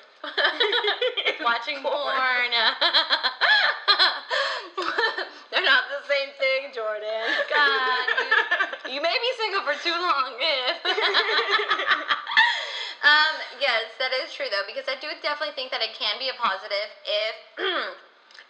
Watching 1.40 1.80
porn. 1.84 2.52
They're 5.50 5.64
not 5.64 5.88
the 5.88 6.04
same 6.04 6.30
thing, 6.36 6.68
Jordan. 6.76 7.24
God, 7.48 8.04
you, 8.84 9.00
you 9.00 9.00
may 9.00 9.16
be 9.16 9.30
single 9.40 9.62
for 9.64 9.72
too 9.80 9.96
long. 9.96 10.36
If. 10.36 10.76
um, 13.08 13.34
yes, 13.60 13.88
that 13.98 14.12
is 14.12 14.28
true 14.34 14.46
though, 14.52 14.67
because 14.78 14.86
I 14.86 14.94
do 15.02 15.10
definitely 15.26 15.58
think 15.58 15.74
that 15.74 15.82
it 15.82 15.98
can 15.98 16.22
be 16.22 16.30
a 16.30 16.36
positive 16.38 16.86
if. 17.02 17.34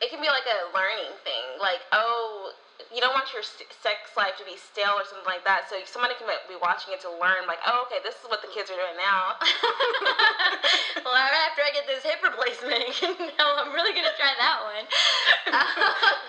it 0.05 0.13
can 0.13 0.21
be 0.21 0.29
like 0.29 0.45
a 0.45 0.69
learning 0.77 1.17
thing. 1.25 1.57
Like, 1.57 1.81
oh, 1.97 2.53
you 2.93 3.01
don't 3.01 3.17
want 3.17 3.33
your 3.33 3.41
sex 3.41 4.13
life 4.13 4.37
to 4.37 4.45
be 4.45 4.61
stale 4.61 5.01
or 5.01 5.09
something 5.09 5.25
like 5.25 5.43
that. 5.49 5.73
So 5.73 5.81
somebody 5.89 6.21
can 6.21 6.29
be 6.47 6.61
watching 6.61 6.93
it 6.93 7.01
to 7.09 7.11
learn, 7.17 7.49
like, 7.49 7.59
oh, 7.65 7.89
okay, 7.89 8.05
this 8.05 8.15
is 8.21 8.29
what 8.29 8.45
the 8.45 8.53
kids 8.53 8.69
are 8.69 8.77
doing 8.77 8.95
now. 9.01 9.41
well, 11.03 11.17
after 11.17 11.65
I 11.65 11.73
get 11.73 11.89
this 11.89 12.05
hip 12.05 12.21
replacement, 12.21 12.93
you 13.01 13.17
know, 13.41 13.49
I'm 13.65 13.73
really 13.73 13.97
gonna 13.97 14.13
try 14.21 14.37
that 14.37 14.59
one. 14.69 14.85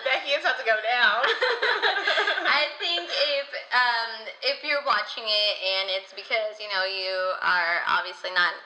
Becky, 0.08 0.32
it's 0.32 0.48
about 0.48 0.56
to 0.56 0.64
go 0.64 0.80
down. 0.80 1.20
I 2.48 2.72
think 2.80 3.04
if 3.04 3.46
um, 3.76 4.10
if 4.48 4.64
you're 4.64 4.82
watching 4.88 5.28
it 5.28 5.54
and 5.60 5.86
it's 5.92 6.16
because 6.16 6.56
you 6.56 6.72
know 6.72 6.88
you 6.88 7.36
are 7.44 7.84
obviously 7.84 8.32
not. 8.32 8.56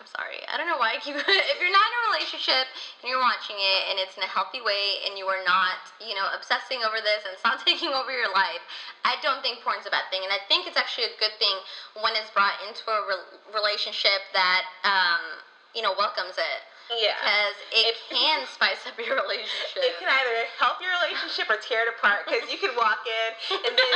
I'm 0.00 0.08
sorry. 0.08 0.40
I 0.48 0.56
don't 0.56 0.64
know 0.64 0.80
why 0.80 0.96
I 0.96 0.98
keep. 1.04 1.12
if 1.20 1.56
you're 1.60 1.76
not 1.76 1.88
in 1.92 1.96
a 2.00 2.04
relationship 2.16 2.64
and 3.04 3.12
you're 3.12 3.20
watching 3.20 3.60
it 3.60 3.82
and 3.92 4.00
it's 4.00 4.16
in 4.16 4.24
a 4.24 4.32
healthy 4.32 4.64
way 4.64 5.04
and 5.04 5.20
you 5.20 5.28
are 5.28 5.44
not, 5.44 5.76
you 6.00 6.16
know, 6.16 6.24
obsessing 6.32 6.80
over 6.80 7.04
this 7.04 7.20
and 7.28 7.36
it's 7.36 7.44
not 7.44 7.60
taking 7.68 7.92
over 7.92 8.08
your 8.08 8.32
life, 8.32 8.64
I 9.04 9.20
don't 9.20 9.44
think 9.44 9.60
porn's 9.60 9.84
a 9.84 9.92
bad 9.92 10.08
thing. 10.08 10.24
And 10.24 10.32
I 10.32 10.40
think 10.48 10.64
it's 10.64 10.80
actually 10.80 11.12
a 11.12 11.16
good 11.20 11.36
thing 11.36 11.52
when 12.00 12.16
it's 12.16 12.32
brought 12.32 12.56
into 12.64 12.88
a 12.88 13.00
re- 13.04 13.28
relationship 13.52 14.24
that, 14.32 14.64
um, 14.88 15.44
you 15.76 15.84
know, 15.84 15.92
welcomes 15.92 16.40
it 16.40 16.60
yeah. 16.98 17.14
because 17.20 17.56
it 17.70 17.94
If- 17.94 18.02
can 18.10 18.42
spice 18.56 18.82
up 18.88 18.98
your 18.98 19.14
relationship. 19.20 19.84
It 19.84 19.94
can 20.02 20.10
either 20.10 20.48
help 20.58 20.82
your 20.82 20.90
relationship 20.98 21.46
or 21.46 21.60
tear 21.62 21.86
it 21.86 21.94
apart 21.94 22.26
because 22.26 22.50
you 22.50 22.58
can 22.58 22.74
walk 22.74 23.06
in 23.06 23.30
and 23.68 23.74
then. 23.76 23.94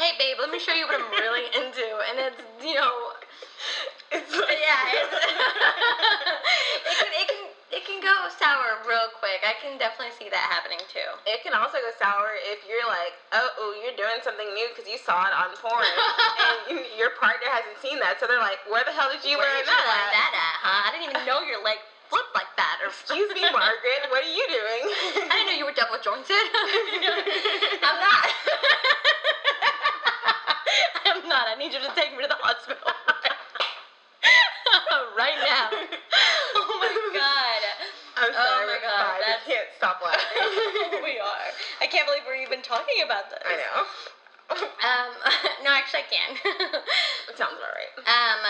hey 0.00 0.16
babe, 0.16 0.40
let 0.40 0.48
me 0.48 0.56
show 0.62 0.72
you 0.72 0.88
what 0.88 0.96
I'm 0.96 1.10
really 1.12 1.50
into, 1.52 1.84
and 2.08 2.16
it's 2.32 2.40
you 2.64 2.78
know, 2.78 3.12
it's 4.12 4.32
like, 4.32 4.58
yeah, 4.60 4.98
it's, 5.00 5.12
it 6.88 6.96
can 6.98 7.10
it 7.12 7.26
can 7.28 7.42
it 7.68 7.82
can 7.84 7.98
go 8.00 8.14
sour 8.40 8.80
real 8.88 9.12
quick. 9.20 9.44
I 9.44 9.52
can 9.60 9.76
definitely 9.76 10.16
see 10.16 10.28
that 10.32 10.44
happening 10.48 10.80
too. 10.88 11.04
It 11.28 11.44
can 11.44 11.52
also 11.52 11.76
go 11.80 11.90
sour 12.00 12.32
if 12.48 12.64
you're 12.64 12.86
like, 12.88 13.12
oh, 13.36 13.48
oh 13.60 13.70
you're 13.84 13.96
doing 13.96 14.20
something 14.24 14.48
new 14.56 14.68
because 14.72 14.88
you 14.88 14.96
saw 14.96 15.28
it 15.28 15.34
on 15.36 15.52
porn, 15.60 15.84
and 16.72 16.80
your 16.96 17.12
partner 17.20 17.48
hasn't 17.52 17.76
seen 17.84 18.00
that, 18.00 18.16
so 18.20 18.24
they're 18.26 18.40
like, 18.42 18.60
where 18.68 18.84
the 18.88 18.92
hell 18.96 19.12
did 19.12 19.20
you 19.28 19.36
Where 19.36 19.44
learn 19.44 19.60
did 19.64 19.68
you 19.68 19.76
that? 19.76 19.84
learn 19.84 20.08
at? 20.08 20.12
that 20.16 20.32
at, 20.34 20.56
huh? 20.64 20.80
I 20.84 20.88
didn't 20.96 21.06
even 21.12 21.22
know 21.28 21.44
your 21.44 21.60
leg 21.60 21.76
flipped 22.08 22.32
like 22.32 22.48
that. 22.56 22.80
Or 22.80 22.88
Excuse 22.88 23.28
me, 23.36 23.44
Margaret, 23.52 24.08
what 24.08 24.24
are 24.24 24.32
you 24.32 24.44
doing? 24.48 24.82
I 25.28 25.32
didn't 25.36 25.48
know 25.52 25.56
you 25.60 25.66
were 25.68 25.76
double 25.76 26.00
jointed. 26.00 26.44
I'm 27.84 27.98
not. 28.00 28.28
I'm 31.04 31.28
not. 31.28 31.44
I 31.48 31.54
need 31.58 31.72
you 31.72 31.80
to 31.80 31.92
take 31.94 32.16
me 32.16 32.22
to 32.24 32.28
the 32.28 32.40
hospital 32.40 32.88
right 35.18 35.38
now. 35.42 35.68
Oh 36.58 36.78
my 36.80 36.94
god. 37.14 37.62
I'm 38.18 38.32
Oh 38.34 38.66
my 38.66 38.78
God, 38.82 38.98
fine. 38.98 39.20
that's- 39.22 39.46
We 39.46 39.52
can't 39.52 39.70
stop 39.76 39.98
laughing. 40.02 41.02
we 41.06 41.18
are. 41.20 41.48
I 41.82 41.86
can't 41.86 42.06
believe 42.06 42.22
we're 42.26 42.40
even 42.42 42.62
talking 42.62 43.02
about 43.04 43.30
this. 43.30 43.42
I 43.46 43.54
know. 43.62 43.78
Um, 44.58 45.10
no, 45.66 45.70
actually, 45.74 46.06
I 46.06 46.08
can. 46.10 46.30
It 47.30 47.36
sounds 47.36 47.54
about 47.58 47.74
right. 47.76 47.92
um, 48.08 48.40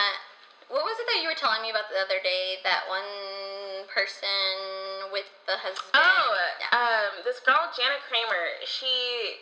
what 0.72 0.84
was 0.84 0.96
it 1.00 1.06
that 1.12 1.20
you 1.20 1.28
were 1.28 1.36
telling 1.36 1.60
me 1.64 1.68
about 1.72 1.88
the 1.92 2.00
other 2.00 2.20
day? 2.22 2.60
That 2.64 2.84
one 2.88 3.84
person 3.92 5.10
with 5.12 5.28
the 5.48 5.56
husband. 5.58 5.92
Oh, 5.96 6.28
Yeah. 6.60 6.72
um, 6.72 7.24
this 7.24 7.40
girl, 7.44 7.68
Jana 7.76 7.98
Kramer, 8.08 8.60
she 8.64 9.40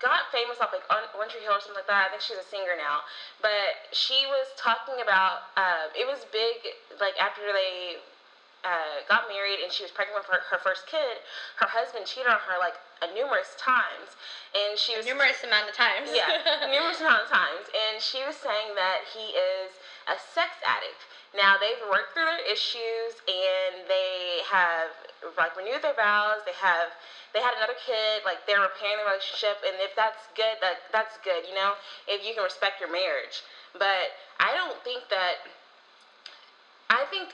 got 0.00 0.32
famous 0.32 0.60
off 0.60 0.72
like 0.72 0.84
on 0.88 1.04
One 1.14 1.28
Tree 1.28 1.44
Hill 1.44 1.54
or 1.56 1.60
something 1.60 1.78
like 1.78 1.86
that. 1.88 2.08
I 2.08 2.10
think 2.10 2.24
she's 2.24 2.40
a 2.40 2.48
singer 2.48 2.74
now. 2.76 3.04
But 3.40 3.92
she 3.92 4.24
was 4.26 4.50
talking 4.56 5.00
about, 5.00 5.52
um, 5.56 5.92
it 5.92 6.08
was 6.08 6.24
big, 6.32 6.74
like 6.98 7.14
after 7.20 7.44
they 7.52 8.00
uh, 8.64 9.04
got 9.08 9.28
married 9.28 9.60
and 9.60 9.72
she 9.72 9.84
was 9.84 9.92
pregnant 9.92 10.20
with 10.20 10.28
her, 10.28 10.40
her 10.52 10.60
first 10.60 10.88
kid, 10.88 11.20
her 11.60 11.68
husband 11.68 12.04
cheated 12.04 12.28
on 12.28 12.40
her 12.44 12.56
like 12.60 12.76
uh, 13.00 13.08
numerous 13.12 13.56
times. 13.56 14.16
And 14.52 14.76
she 14.76 14.96
was 14.96 15.04
numerous 15.04 15.44
amount 15.44 15.68
of 15.68 15.76
times. 15.76 16.10
yeah, 16.12 16.40
numerous 16.68 17.00
amount 17.00 17.24
of 17.24 17.30
times. 17.30 17.68
And 17.72 18.00
she 18.00 18.24
was 18.24 18.36
saying 18.36 18.76
that 18.76 19.04
he 19.12 19.36
is 19.36 19.76
a 20.10 20.18
sex 20.18 20.58
addict. 20.66 21.06
Now 21.30 21.54
they've 21.54 21.78
worked 21.86 22.12
through 22.12 22.26
their 22.26 22.42
issues 22.42 23.22
and 23.30 23.86
they 23.86 24.42
have 24.50 24.90
like 25.38 25.54
renewed 25.54 25.86
their 25.86 25.94
vows. 25.94 26.42
They 26.42 26.56
have 26.58 26.90
they 27.30 27.38
had 27.38 27.54
another 27.54 27.78
kid. 27.78 28.26
Like 28.26 28.42
they're 28.46 28.60
repairing 28.60 28.98
the 28.98 29.06
relationship, 29.06 29.62
and 29.62 29.78
if 29.78 29.94
that's 29.94 30.26
good, 30.34 30.58
that 30.60 30.90
that's 30.90 31.14
good. 31.22 31.46
You 31.46 31.54
know, 31.54 31.78
if 32.10 32.26
you 32.26 32.34
can 32.34 32.42
respect 32.42 32.82
your 32.82 32.90
marriage. 32.90 33.46
But 33.72 34.18
I 34.42 34.50
don't 34.58 34.82
think 34.82 35.06
that. 35.14 35.46
I 36.90 37.06
think. 37.06 37.30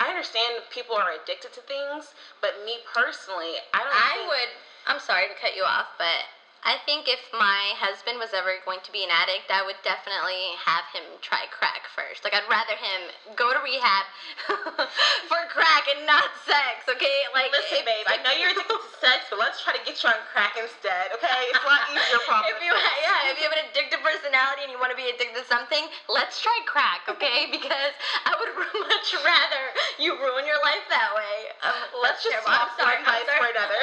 I 0.00 0.08
understand 0.08 0.64
people 0.72 0.96
are 0.96 1.12
addicted 1.12 1.52
to 1.52 1.62
things, 1.68 2.16
but 2.40 2.64
me 2.64 2.80
personally, 2.88 3.60
I 3.76 3.84
don't. 3.84 3.94
I 3.94 4.12
think, 4.16 4.28
would. 4.32 4.50
I'm 4.88 4.98
sorry 4.98 5.28
to 5.28 5.36
cut 5.38 5.54
you 5.54 5.62
off, 5.62 5.94
but 6.00 6.26
I 6.60 6.76
think 6.84 7.08
if 7.08 7.20
my 7.32 7.72
husband 7.80 8.20
was 8.20 8.36
ever 8.36 8.60
going 8.68 8.84
to 8.84 8.92
be 8.92 9.00
an 9.00 9.08
addict, 9.08 9.48
I 9.48 9.64
would 9.64 9.80
definitely 9.80 10.52
have 10.60 10.84
him 10.92 11.04
try 11.24 11.48
crack 11.48 11.88
first. 11.96 12.20
Like 12.20 12.36
I'd 12.36 12.44
rather 12.52 12.76
him 12.76 13.08
go 13.32 13.50
to 13.56 13.60
rehab 13.64 14.04
for 15.30 15.40
crack 15.48 15.88
and 15.88 16.04
not 16.04 16.28
sex. 16.44 16.84
Okay, 16.84 17.24
like 17.32 17.48
Listen, 17.56 17.80
babe, 17.88 18.04
I 18.04 18.20
know 18.20 18.32
you're 18.36 18.52
addicted 18.52 18.76
to 18.76 18.92
sex, 19.00 19.32
but 19.32 19.40
let's 19.40 19.64
try 19.64 19.72
to 19.72 19.82
get 19.88 19.96
you 20.04 20.12
on 20.12 20.20
crack 20.30 20.60
instead, 20.60 21.16
okay? 21.16 21.40
It's 21.48 21.64
a 21.64 21.68
lot 21.68 21.88
easier, 21.96 22.20
problem. 22.28 22.52
If 22.52 22.60
you 22.60 22.72
yeah, 22.76 23.32
if 23.32 23.40
you 23.40 23.48
have 23.48 23.56
an 23.56 23.64
addictive 23.72 24.04
personality 24.04 24.68
and 24.68 24.70
you 24.72 24.76
want 24.76 24.92
to 24.92 25.00
be 25.00 25.08
addicted 25.08 25.40
to 25.40 25.46
something, 25.48 25.88
let's 26.12 26.44
try 26.44 26.54
crack, 26.68 27.08
okay? 27.08 27.48
Because 27.60 27.92
I 28.24 28.36
would 28.36 28.52
much 28.88 29.08
rather 29.24 29.62
you 30.00 30.16
ruin 30.16 30.44
your 30.48 30.60
life 30.64 30.84
that 30.88 31.12
way. 31.12 31.52
Um, 31.60 32.00
Let's 32.00 32.24
just 32.24 32.40
swap 32.40 32.72
sorry, 32.80 32.96
one 33.04 33.04
I'm 33.04 33.26
sorry. 33.28 33.40
for 33.40 33.48
another. 33.52 33.80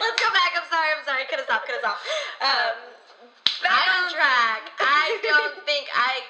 Let's 0.00 0.16
go 0.16 0.28
back. 0.32 0.56
I'm 0.56 0.64
sorry. 0.72 0.88
I'm 0.96 1.04
sorry. 1.04 1.28
Cut 1.28 1.40
us 1.44 1.48
off. 1.84 2.00
Cut 2.40 2.48
us 2.48 2.56
off. 2.64 2.72
Um, 2.72 2.76
back 3.62 3.86
on 3.88 4.10
track. 4.12 4.62
I 4.80 5.18
don't 5.22 5.64
think 5.64 5.86
I. 5.94 6.20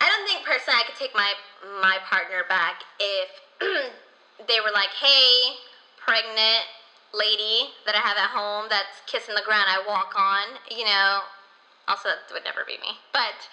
I 0.00 0.08
don't 0.08 0.26
think 0.28 0.44
personally 0.44 0.80
I 0.80 0.84
could 0.84 0.96
take 0.96 1.14
my 1.14 1.32
my 1.80 1.98
partner 2.04 2.44
back 2.48 2.84
if 3.00 3.28
they 4.48 4.60
were 4.60 4.72
like, 4.72 4.90
"Hey, 4.92 5.56
pregnant 5.96 6.68
lady 7.14 7.72
that 7.86 7.94
I 7.94 8.02
have 8.04 8.16
at 8.18 8.30
home 8.30 8.66
that's 8.68 9.00
kissing 9.06 9.34
the 9.34 9.42
ground 9.42 9.68
I 9.68 9.80
walk 9.80 10.12
on," 10.16 10.60
you 10.70 10.84
know. 10.84 11.24
Also, 11.88 12.08
that 12.10 12.26
would 12.32 12.44
never 12.44 12.64
be 12.66 12.76
me. 12.82 12.98
But 13.12 13.46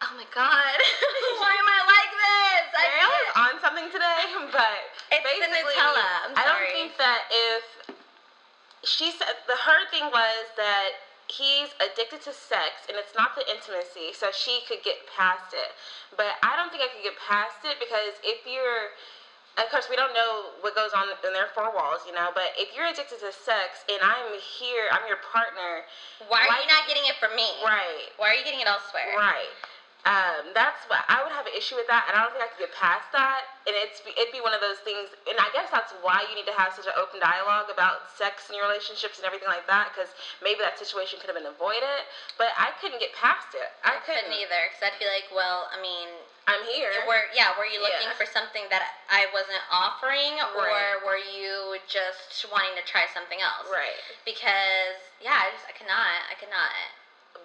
oh 0.00 0.12
my 0.16 0.24
god, 0.32 0.76
why 1.42 1.52
am 1.58 1.68
I 1.68 1.80
like 1.82 2.12
this? 2.14 2.66
I 2.72 2.84
Marielle 2.88 3.18
is 3.20 3.32
on 3.36 3.54
something 3.60 3.88
today, 3.90 4.22
but 4.54 4.80
It's 5.12 5.18
the 5.18 5.50
basically, 5.50 5.74
Nutella. 5.76 6.30
I'm 6.30 6.32
I 6.38 6.44
don't 6.46 6.70
think 6.72 6.96
that 6.96 7.26
if 7.30 7.64
she 8.84 9.10
said 9.12 9.36
the 9.46 9.56
her 9.56 9.86
thing 9.90 10.04
was 10.12 10.46
that 10.56 10.90
he's 11.28 11.70
addicted 11.80 12.20
to 12.22 12.32
sex 12.32 12.84
and 12.88 12.96
it's 12.98 13.14
not 13.16 13.34
the 13.34 13.44
intimacy, 13.50 14.12
so 14.12 14.28
she 14.32 14.60
could 14.68 14.82
get 14.84 14.96
past 15.08 15.52
it. 15.52 15.72
But 16.16 16.36
I 16.42 16.56
don't 16.56 16.70
think 16.70 16.84
I 16.84 16.88
could 16.88 17.02
get 17.04 17.16
past 17.18 17.64
it 17.64 17.80
because 17.80 18.20
if 18.24 18.46
you're 18.46 18.92
of 19.58 19.70
course, 19.70 19.86
we 19.88 19.96
don't 19.96 20.14
know 20.14 20.50
what 20.62 20.74
goes 20.74 20.90
on 20.94 21.06
in 21.24 21.32
their 21.32 21.46
four 21.46 21.70
walls, 21.70 22.02
you 22.06 22.12
know. 22.12 22.30
But 22.34 22.50
if 22.58 22.74
you're 22.74 22.86
addicted 22.88 23.20
to 23.20 23.30
sex 23.32 23.84
and 23.88 24.02
I'm 24.02 24.34
here, 24.40 24.90
I'm 24.90 25.06
your 25.06 25.18
partner, 25.22 25.86
Why 26.26 26.42
are 26.42 26.48
Why- 26.48 26.60
you 26.62 26.66
not 26.68 26.86
getting 26.88 27.06
it 27.06 27.14
from 27.16 27.36
me? 27.36 27.46
right? 27.64 28.10
Why 28.16 28.30
are 28.30 28.34
you 28.34 28.44
getting 28.44 28.60
it 28.60 28.66
elsewhere? 28.66 29.14
Right. 29.16 29.54
Um, 30.04 30.52
that's 30.52 30.84
what 30.92 31.00
I 31.08 31.24
would 31.24 31.32
have 31.32 31.48
an 31.48 31.56
issue 31.56 31.80
with 31.80 31.88
that, 31.88 32.04
and 32.04 32.12
I 32.12 32.20
don't 32.20 32.36
think 32.36 32.44
I 32.44 32.52
could 32.52 32.68
get 32.68 32.76
past 32.76 33.08
that. 33.16 33.48
And 33.64 33.72
it's 33.72 34.04
it'd 34.04 34.36
be 34.36 34.44
one 34.44 34.52
of 34.52 34.60
those 34.60 34.76
things, 34.84 35.08
and 35.24 35.40
I 35.40 35.48
guess 35.56 35.72
that's 35.72 35.96
why 36.04 36.28
you 36.28 36.36
need 36.36 36.44
to 36.44 36.52
have 36.52 36.76
such 36.76 36.84
an 36.84 36.92
open 37.00 37.24
dialogue 37.24 37.72
about 37.72 38.12
sex 38.12 38.52
in 38.52 38.60
your 38.60 38.68
relationships 38.68 39.16
and 39.16 39.24
everything 39.24 39.48
like 39.48 39.64
that, 39.64 39.96
because 39.96 40.12
maybe 40.44 40.60
that 40.60 40.76
situation 40.76 41.16
could 41.24 41.32
have 41.32 41.38
been 41.40 41.48
avoided. 41.48 42.04
But 42.36 42.52
I 42.60 42.76
couldn't 42.84 43.00
get 43.00 43.16
past 43.16 43.56
it. 43.56 43.72
I 43.80 43.96
I 43.96 44.04
couldn't 44.04 44.28
couldn't. 44.28 44.44
either, 44.44 44.60
because 44.68 44.92
I'd 44.92 45.00
be 45.00 45.08
like, 45.08 45.24
well, 45.32 45.72
I 45.72 45.80
mean, 45.80 46.12
I'm 46.44 46.60
here. 46.68 46.92
were 47.08 47.24
yeah, 47.32 47.56
were 47.56 47.64
you 47.64 47.80
looking 47.80 48.12
Yeah. 48.12 48.20
for 48.20 48.28
something 48.28 48.68
that 48.68 48.84
I 49.08 49.24
wasn't 49.32 49.64
offering, 49.72 50.36
or 50.52 50.68
Right. 50.68 51.00
were 51.00 51.16
you 51.16 51.80
just 51.88 52.44
wanting 52.52 52.76
to 52.76 52.84
try 52.84 53.08
something 53.16 53.40
else? 53.40 53.72
right. 53.72 53.96
Because 54.28 55.00
yeah, 55.24 55.48
I 55.48 55.56
just 55.56 55.64
I 55.64 55.72
cannot, 55.72 56.28
I 56.28 56.36
cannot. 56.36 56.76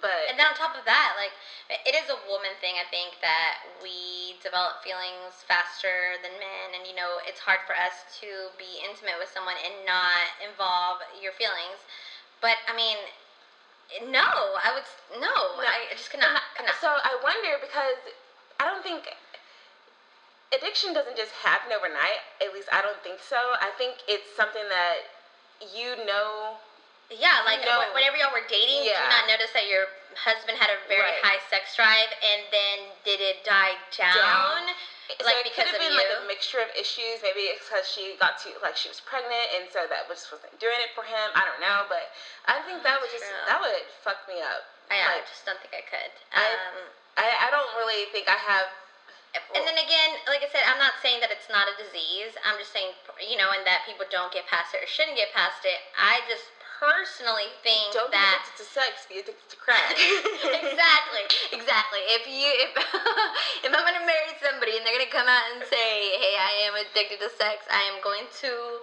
But 0.02 0.32
And 0.32 0.40
then 0.40 0.48
on 0.48 0.56
top 0.56 0.76
of 0.76 0.86
that, 0.88 1.16
like 1.20 1.36
it 1.86 1.96
is 1.96 2.08
a 2.10 2.20
woman 2.28 2.56
thing. 2.64 2.76
I 2.80 2.88
think 2.88 3.20
that 3.22 3.60
we 3.84 4.36
develop 4.42 4.84
feelings 4.84 5.44
faster 5.48 6.16
than 6.24 6.32
men, 6.40 6.76
and 6.76 6.88
you 6.88 6.96
know 6.96 7.20
it's 7.28 7.40
hard 7.44 7.60
for 7.68 7.76
us 7.76 8.08
to 8.24 8.52
be 8.58 8.80
intimate 8.84 9.20
with 9.20 9.30
someone 9.32 9.60
and 9.60 9.84
not 9.86 10.36
involve 10.40 11.04
your 11.20 11.36
feelings. 11.36 11.84
But 12.42 12.64
I 12.68 12.74
mean, 12.76 12.98
no, 14.12 14.56
I 14.64 14.72
would 14.74 14.86
s- 14.88 15.04
no, 15.20 15.34
I 15.60 15.92
just 15.96 16.12
cannot, 16.12 16.30
uh-huh. 16.38 16.56
cannot. 16.56 16.76
So 16.80 16.88
I 16.88 17.18
wonder 17.24 17.58
because 17.60 18.00
I 18.60 18.66
don't 18.66 18.84
think 18.84 19.12
addiction 20.54 20.94
doesn't 20.94 21.18
just 21.18 21.32
happen 21.44 21.72
overnight. 21.74 22.22
At 22.42 22.54
least 22.54 22.70
I 22.72 22.82
don't 22.82 23.02
think 23.04 23.20
so. 23.22 23.38
I 23.60 23.72
think 23.78 24.00
it's 24.08 24.30
something 24.36 24.68
that 24.70 25.10
you 25.76 25.98
know. 26.06 26.59
Yeah, 27.10 27.42
like 27.42 27.66
No. 27.66 27.90
whenever 27.94 28.18
y'all 28.18 28.32
were 28.32 28.46
dating, 28.46 28.86
did 28.86 28.94
you 28.94 29.10
not 29.10 29.26
notice 29.26 29.50
that 29.58 29.66
your 29.66 29.90
husband 30.14 30.58
had 30.62 30.70
a 30.70 30.78
very 30.88 31.02
Right. 31.02 31.24
high 31.26 31.40
sex 31.50 31.76
drive, 31.76 32.14
and 32.22 32.46
then 32.52 32.78
did 33.04 33.20
it 33.20 33.44
die 33.44 33.78
down? 33.98 34.14
Down. 34.16 34.76
Like, 35.26 35.34
so 35.34 35.40
it 35.42 35.44
because 35.44 35.66
could 35.66 35.74
have 35.74 35.82
been 35.82 35.96
like 35.98 36.06
a 36.06 36.22
mixture 36.30 36.60
of 36.62 36.70
issues. 36.78 37.24
Maybe 37.24 37.50
it's 37.50 37.66
because 37.66 37.90
she 37.90 38.14
got 38.22 38.38
to 38.46 38.54
like 38.62 38.78
she 38.78 38.90
was 38.90 39.00
pregnant, 39.02 39.50
and 39.58 39.66
so 39.74 39.88
that 39.90 40.08
was 40.08 40.22
wasn't 40.32 40.54
doing 40.60 40.78
it 40.82 40.94
for 40.94 41.02
him. 41.04 41.32
I 41.34 41.46
don't 41.46 41.60
know, 41.60 41.86
but 41.90 42.14
I 42.46 42.62
think 42.62 42.84
that 42.84 43.02
would 43.02 43.10
just 43.10 43.26
that 43.26 43.60
would 43.60 43.90
fuck 44.06 44.28
me 44.30 44.42
up. 44.42 44.70
I, 44.92 45.02
I 45.02 45.16
Like, 45.18 45.28
just 45.28 45.46
don't 45.46 45.58
think 45.62 45.74
I 45.74 45.82
could. 45.82 46.12
I- 46.34 46.54
Um, 46.54 46.90
I, 47.18 47.48
I 47.48 47.50
don't 47.50 47.74
really 47.76 48.06
think 48.14 48.30
I 48.30 48.38
have. 48.38 48.70
and 49.54 49.66
then 49.68 49.78
again, 49.78 50.20
like 50.28 50.42
I 50.46 50.50
said, 50.50 50.62
I'm 50.66 50.78
not 50.78 50.94
saying 51.02 51.20
that 51.22 51.32
it's 51.32 51.50
not 51.50 51.68
a 51.68 51.76
disease. 51.76 52.38
I'm 52.46 52.58
just 52.58 52.72
saying, 52.72 52.94
you 53.20 53.36
know, 53.38 53.50
and 53.52 53.66
that 53.66 53.86
people 53.86 54.06
don't 54.10 54.32
get 54.32 54.46
past 54.48 54.74
it 54.74 54.84
or 54.84 54.88
shouldn't 54.88 55.18
get 55.18 55.34
past 55.34 55.66
it. 55.66 55.82
I 55.98 56.22
just 56.30 56.46
personally 56.80 57.52
think 57.60 57.92
Don't 57.92 58.08
be 58.08 58.16
that 58.16 58.40
addicted 58.40 58.64
to 58.64 58.66
sex. 58.72 59.04
Be 59.12 59.20
addicted 59.20 59.52
to 59.52 59.60
crack. 59.60 59.92
exactly, 60.64 61.28
exactly. 61.52 62.00
If 62.16 62.24
you 62.24 62.48
if 62.64 62.72
if 63.68 63.72
I'm 63.76 63.84
gonna 63.84 64.08
marry 64.08 64.32
somebody 64.40 64.80
and 64.80 64.88
they're 64.88 64.96
gonna 64.96 65.12
come 65.12 65.28
out 65.28 65.44
and 65.52 65.68
say, 65.68 66.16
"Hey, 66.16 66.40
I 66.40 66.72
am 66.72 66.80
addicted 66.80 67.20
to 67.20 67.30
sex," 67.36 67.68
I 67.68 67.84
am 67.92 68.00
going 68.00 68.32
to 68.48 68.80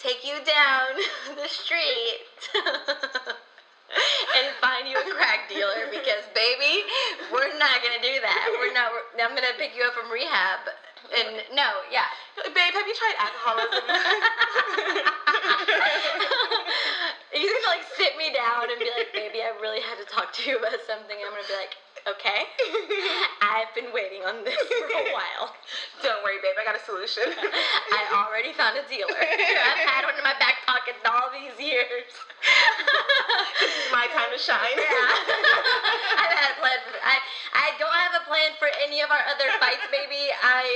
take 0.00 0.24
you 0.24 0.40
down 0.42 0.96
the 1.36 1.46
street 1.52 2.24
and 2.56 4.48
find 4.58 4.88
you 4.88 4.96
a 4.96 5.06
crack 5.12 5.52
dealer 5.52 5.92
because, 5.92 6.24
baby, 6.32 6.88
we're 7.28 7.52
not 7.60 7.84
gonna 7.84 8.00
do 8.00 8.16
that. 8.24 8.56
We're 8.56 8.72
not. 8.72 8.88
I'm 9.20 9.36
gonna 9.36 9.52
pick 9.60 9.76
you 9.76 9.84
up 9.84 9.92
from 9.92 10.08
rehab. 10.08 10.64
And 11.12 11.44
no, 11.52 11.68
yeah. 11.92 12.06
Babe, 12.40 12.72
have 12.72 12.86
you 12.88 12.94
tried 12.96 13.18
alcoholism? 13.20 13.84
He's 17.32 17.50
gonna 17.50 17.76
like 17.78 17.86
sit 17.96 18.16
me 18.16 18.30
down 18.32 18.70
and 18.70 18.78
be 18.78 18.90
like, 18.96 19.12
"Baby, 19.12 19.42
I 19.42 19.48
really 19.60 19.80
had 19.80 19.98
to 19.98 20.04
talk 20.04 20.32
to 20.34 20.50
you 20.50 20.58
about 20.58 20.80
something." 20.86 21.16
I'm 21.24 21.32
gonna 21.32 21.48
be 21.48 21.54
like, 21.54 21.76
"Okay, 22.06 22.44
I've 23.62 23.70
been 23.78 23.94
waiting 23.94 24.26
on 24.26 24.42
this 24.42 24.58
for 24.58 24.90
a 24.90 25.06
while. 25.14 25.54
Don't 26.02 26.18
worry, 26.26 26.42
babe. 26.42 26.58
I 26.58 26.66
got 26.66 26.74
a 26.74 26.82
solution. 26.82 27.30
I 27.94 28.10
already 28.10 28.50
found 28.58 28.74
a 28.74 28.82
dealer. 28.90 29.14
I've 29.14 29.86
had 29.86 30.02
one 30.02 30.18
in 30.18 30.26
my 30.26 30.34
back 30.42 30.66
pocket 30.66 30.98
all 31.06 31.30
these 31.30 31.54
years. 31.62 32.10
this 33.62 33.70
is 33.70 33.86
my 33.94 34.10
time 34.10 34.34
to 34.34 34.40
shine. 34.42 34.74
Yeah. 34.74 36.18
I've 36.18 36.34
had 36.34 36.50
a 36.50 36.58
plan 36.58 36.78
for 36.90 36.98
I 37.06 37.22
I 37.54 37.70
don't 37.78 37.94
have 37.94 38.18
a 38.18 38.24
plan 38.26 38.50
for 38.58 38.66
any 38.82 38.98
of 38.98 39.14
our 39.14 39.22
other 39.30 39.46
fights, 39.62 39.86
baby. 39.94 40.34
I 40.42 40.66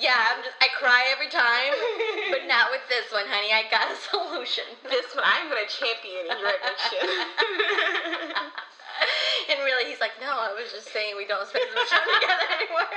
yeah, 0.00 0.32
I'm 0.32 0.40
just 0.40 0.56
I 0.64 0.72
cry 0.80 1.12
every 1.12 1.28
time, 1.28 1.76
but 2.32 2.48
not 2.48 2.72
with 2.72 2.80
this 2.88 3.12
one, 3.12 3.28
honey. 3.28 3.52
I 3.52 3.68
got 3.68 3.92
a 3.92 3.96
solution. 4.08 4.64
this 4.88 5.12
one, 5.12 5.28
I'm 5.28 5.52
gonna 5.52 5.68
champion 5.68 6.24
your 6.32 6.56
addiction. 6.56 7.04
And 9.60 9.68
really, 9.68 9.84
he's 9.84 10.00
like, 10.00 10.16
no, 10.24 10.32
I 10.32 10.56
was 10.56 10.72
just 10.72 10.88
saying 10.88 11.20
we 11.20 11.28
don't 11.28 11.44
spend 11.44 11.68
as 11.68 11.76
much 11.76 11.92
time 11.92 12.08
together 12.16 12.48
anymore. 12.56 12.88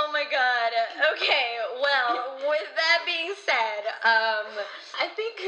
oh 0.00 0.08
my 0.08 0.24
god. 0.24 0.72
Okay, 1.12 1.60
well, 1.76 2.40
with 2.48 2.72
that 2.72 3.04
being 3.04 3.36
said, 3.44 3.84
um, 4.08 4.48
I 4.96 5.12
think 5.12 5.36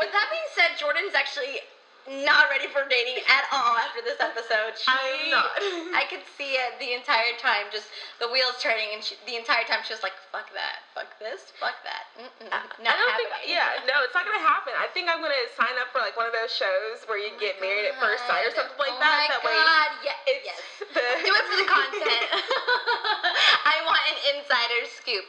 with 0.00 0.08
that 0.08 0.28
being 0.32 0.50
said, 0.56 0.80
Jordan's 0.80 1.12
actually 1.12 1.60
not 2.08 2.48
ready 2.48 2.66
for 2.72 2.86
dating 2.88 3.20
at 3.28 3.44
all 3.52 3.76
after 3.76 4.00
this 4.00 4.16
episode. 4.18 4.72
She, 4.76 4.88
I'm 4.88 5.28
not. 5.28 5.52
I 6.00 6.08
could 6.08 6.24
see 6.36 6.56
it 6.56 6.80
the 6.80 6.96
entire 6.96 7.36
time, 7.36 7.68
just 7.68 7.92
the 8.18 8.28
wheels 8.32 8.56
turning, 8.62 8.96
and 8.96 9.04
she, 9.04 9.20
the 9.28 9.36
entire 9.36 9.68
time 9.68 9.84
she 9.84 9.92
was 9.92 10.00
like, 10.00 10.16
"Fuck 10.32 10.48
that, 10.56 10.88
fuck 10.96 11.12
this, 11.20 11.52
fuck 11.60 11.76
that." 11.84 12.08
Mm-mm, 12.16 12.48
not 12.48 12.64
I 12.64 12.94
don't 12.96 13.10
happening. 13.12 13.32
think. 13.44 13.52
Yeah, 13.52 13.84
no, 13.84 14.00
it's 14.02 14.16
not 14.16 14.24
gonna 14.24 14.40
happen. 14.40 14.72
I 14.76 14.88
think 14.96 15.12
I'm 15.12 15.20
gonna 15.20 15.46
sign 15.54 15.76
up 15.76 15.92
for 15.92 16.00
like 16.00 16.16
one 16.16 16.24
of 16.24 16.34
those 16.34 16.50
shows 16.52 17.04
where 17.06 17.20
you 17.20 17.36
oh 17.36 17.40
get 17.42 17.60
married 17.60 17.88
at 17.92 17.96
first 18.00 18.24
sight 18.24 18.48
or 18.48 18.52
something 18.56 18.80
like 18.80 18.96
that. 18.96 19.04
oh 19.04 19.04
that. 19.04 19.28
My 19.28 19.34
that 19.36 19.42
way, 19.44 19.56
God. 19.56 19.90
Yeah, 20.00 20.30
it's 20.30 20.44
yes. 20.46 20.60
the 20.96 21.04
Do 21.26 21.30
it 21.36 21.44
for 21.46 21.58
the 21.60 21.68
content. 21.68 22.26
I 23.72 23.76
want 23.84 24.02
an 24.08 24.18
insider 24.36 24.80
scoop. 24.96 25.26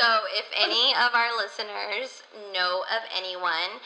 So, 0.00 0.06
if 0.34 0.48
any 0.56 0.96
of 0.96 1.12
our 1.12 1.30
listeners 1.36 2.24
know 2.52 2.82
of 2.90 3.02
anyone 3.12 3.78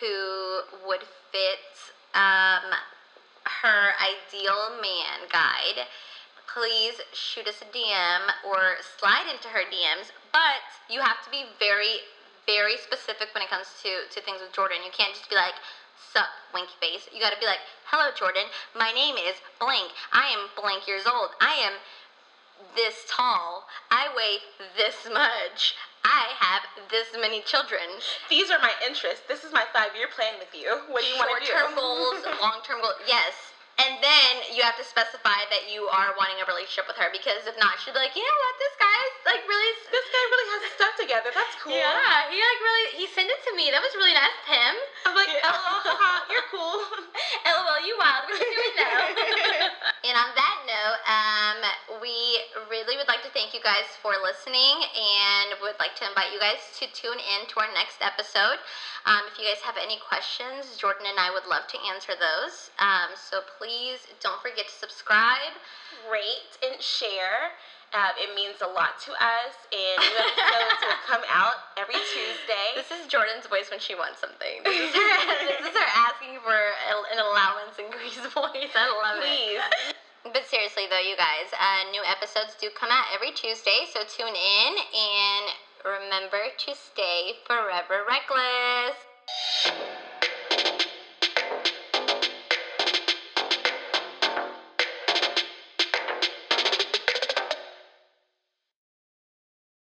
who 0.00 0.60
would 0.86 1.02
fit 1.32 1.92
um, 2.14 2.70
her 3.62 3.92
ideal 3.98 4.70
man 4.80 5.28
guide, 5.30 5.86
please 6.46 7.00
shoot 7.12 7.46
us 7.46 7.62
a 7.62 7.68
DM 7.76 8.30
or 8.46 8.78
slide 8.98 9.26
into 9.30 9.48
her 9.48 9.66
DMs. 9.66 10.10
But 10.32 10.62
you 10.88 11.00
have 11.00 11.22
to 11.24 11.30
be 11.30 11.44
very, 11.58 12.06
very 12.46 12.76
specific 12.76 13.28
when 13.34 13.42
it 13.42 13.50
comes 13.50 13.66
to, 13.82 14.06
to 14.10 14.24
things 14.24 14.40
with 14.40 14.52
Jordan. 14.52 14.78
You 14.84 14.92
can't 14.92 15.14
just 15.14 15.28
be 15.28 15.36
like, 15.36 15.54
sup, 16.12 16.30
winky 16.52 16.74
face. 16.80 17.08
You 17.12 17.20
gotta 17.20 17.38
be 17.38 17.46
like, 17.46 17.62
hello, 17.90 18.10
Jordan. 18.14 18.44
My 18.74 18.92
name 18.92 19.16
is 19.16 19.36
blank. 19.58 19.90
I 20.12 20.30
am 20.30 20.48
blank 20.60 20.86
years 20.86 21.06
old. 21.06 21.30
I 21.40 21.54
am 21.54 21.74
this 22.74 23.04
tall. 23.08 23.66
I 23.90 24.08
weigh 24.14 24.38
this 24.76 25.06
much. 25.12 25.74
I 26.04 26.36
have 26.38 26.62
this 26.92 27.08
many 27.16 27.40
children. 27.48 27.80
these 28.28 28.52
are 28.52 28.60
my 28.60 28.72
interests. 28.84 29.24
This 29.26 29.42
is 29.42 29.52
my 29.52 29.64
five 29.72 29.96
year 29.96 30.08
plan 30.12 30.36
with 30.38 30.52
you. 30.52 30.68
What 30.92 31.00
do 31.00 31.08
you 31.08 31.16
want 31.16 31.32
to 31.32 31.40
do? 31.40 31.48
Short-term 31.48 31.72
goals, 31.74 32.20
long-term 32.44 32.78
goals. 32.84 33.00
Yes. 33.08 33.32
And 33.74 33.98
then 33.98 34.54
you 34.54 34.62
have 34.62 34.78
to 34.78 34.86
specify 34.86 35.50
that 35.50 35.66
you 35.66 35.90
are 35.90 36.14
wanting 36.14 36.38
a 36.38 36.46
relationship 36.46 36.86
with 36.86 36.94
her 36.94 37.10
because 37.10 37.42
if 37.42 37.58
not, 37.58 37.74
she'll 37.82 37.90
be 37.90 37.98
like, 37.98 38.14
you 38.14 38.22
know 38.22 38.38
what, 38.46 38.54
this 38.62 38.74
guy's 38.78 39.14
like 39.26 39.42
really. 39.50 39.70
This 39.90 40.06
guy 40.14 40.22
really 40.30 40.46
has 40.54 40.60
his 40.70 40.74
stuff 40.78 40.94
together. 40.94 41.30
That's 41.34 41.56
cool. 41.58 41.74
Yeah, 41.74 42.30
he 42.30 42.38
like 42.38 42.60
really 42.62 42.86
he 43.02 43.04
sent 43.10 43.26
it 43.26 43.40
to 43.50 43.52
me. 43.58 43.74
That 43.74 43.82
was 43.82 43.90
really 43.98 44.14
nice 44.14 44.30
of 44.30 44.46
him. 44.46 44.74
I'm 45.10 45.14
like, 45.18 45.26
Yeah. 45.26 45.50
oh, 45.50 46.22
you're 46.30 46.46
cool. 46.54 46.86
thank 53.34 53.50
you 53.50 53.58
guys 53.58 53.90
for 53.98 54.14
listening 54.22 54.78
and 54.94 55.58
would 55.58 55.74
like 55.82 55.98
to 55.98 56.06
invite 56.06 56.30
you 56.30 56.38
guys 56.38 56.62
to 56.78 56.86
tune 56.94 57.18
in 57.18 57.42
to 57.50 57.58
our 57.58 57.66
next 57.74 57.98
episode. 57.98 58.62
Um, 59.02 59.26
if 59.26 59.34
you 59.34 59.44
guys 59.50 59.58
have 59.66 59.74
any 59.74 59.98
questions, 59.98 60.78
Jordan 60.78 61.10
and 61.10 61.18
I 61.18 61.34
would 61.34 61.50
love 61.50 61.66
to 61.74 61.78
answer 61.90 62.14
those. 62.14 62.70
Um, 62.78 63.10
so 63.18 63.42
please 63.58 64.06
don't 64.22 64.38
forget 64.38 64.70
to 64.70 64.76
subscribe, 64.78 65.50
rate, 66.06 66.54
and 66.62 66.78
share. 66.78 67.58
Uh, 67.90 68.14
it 68.22 68.30
means 68.38 68.62
a 68.62 68.70
lot 68.70 69.02
to 69.02 69.10
us, 69.18 69.54
and 69.74 69.98
new 69.98 70.18
episodes 70.18 70.82
will 70.86 71.02
come 71.10 71.26
out 71.30 71.74
every 71.74 71.98
Tuesday. 72.14 72.74
This 72.78 72.90
is 72.94 73.10
Jordan's 73.10 73.50
voice 73.50 73.70
when 73.70 73.82
she 73.82 73.98
wants 73.98 74.22
something. 74.22 74.62
This 74.62 74.90
is 74.90 74.94
her, 74.94 75.14
this 75.46 75.62
is 75.62 75.74
her 75.74 75.90
asking 76.06 76.38
for 76.42 76.54
an 76.54 77.18
allowance 77.18 77.74
increased 77.82 78.22
voice. 78.30 78.70
I 78.78 78.86
love 78.94 79.22
Please. 79.22 79.62
it. 79.90 79.93
But 80.32 80.46
seriously, 80.46 80.84
though, 80.88 80.98
you 80.98 81.16
guys, 81.16 81.52
uh, 81.52 81.90
new 81.90 82.02
episodes 82.02 82.56
do 82.58 82.70
come 82.70 82.90
out 82.90 83.04
every 83.14 83.30
Tuesday, 83.30 83.84
so 83.92 84.00
tune 84.08 84.34
in 84.34 84.72
and 84.94 85.52
remember 85.84 86.48
to 86.66 86.74
stay 86.74 87.36
forever 87.46 88.04
reckless. 88.08 88.96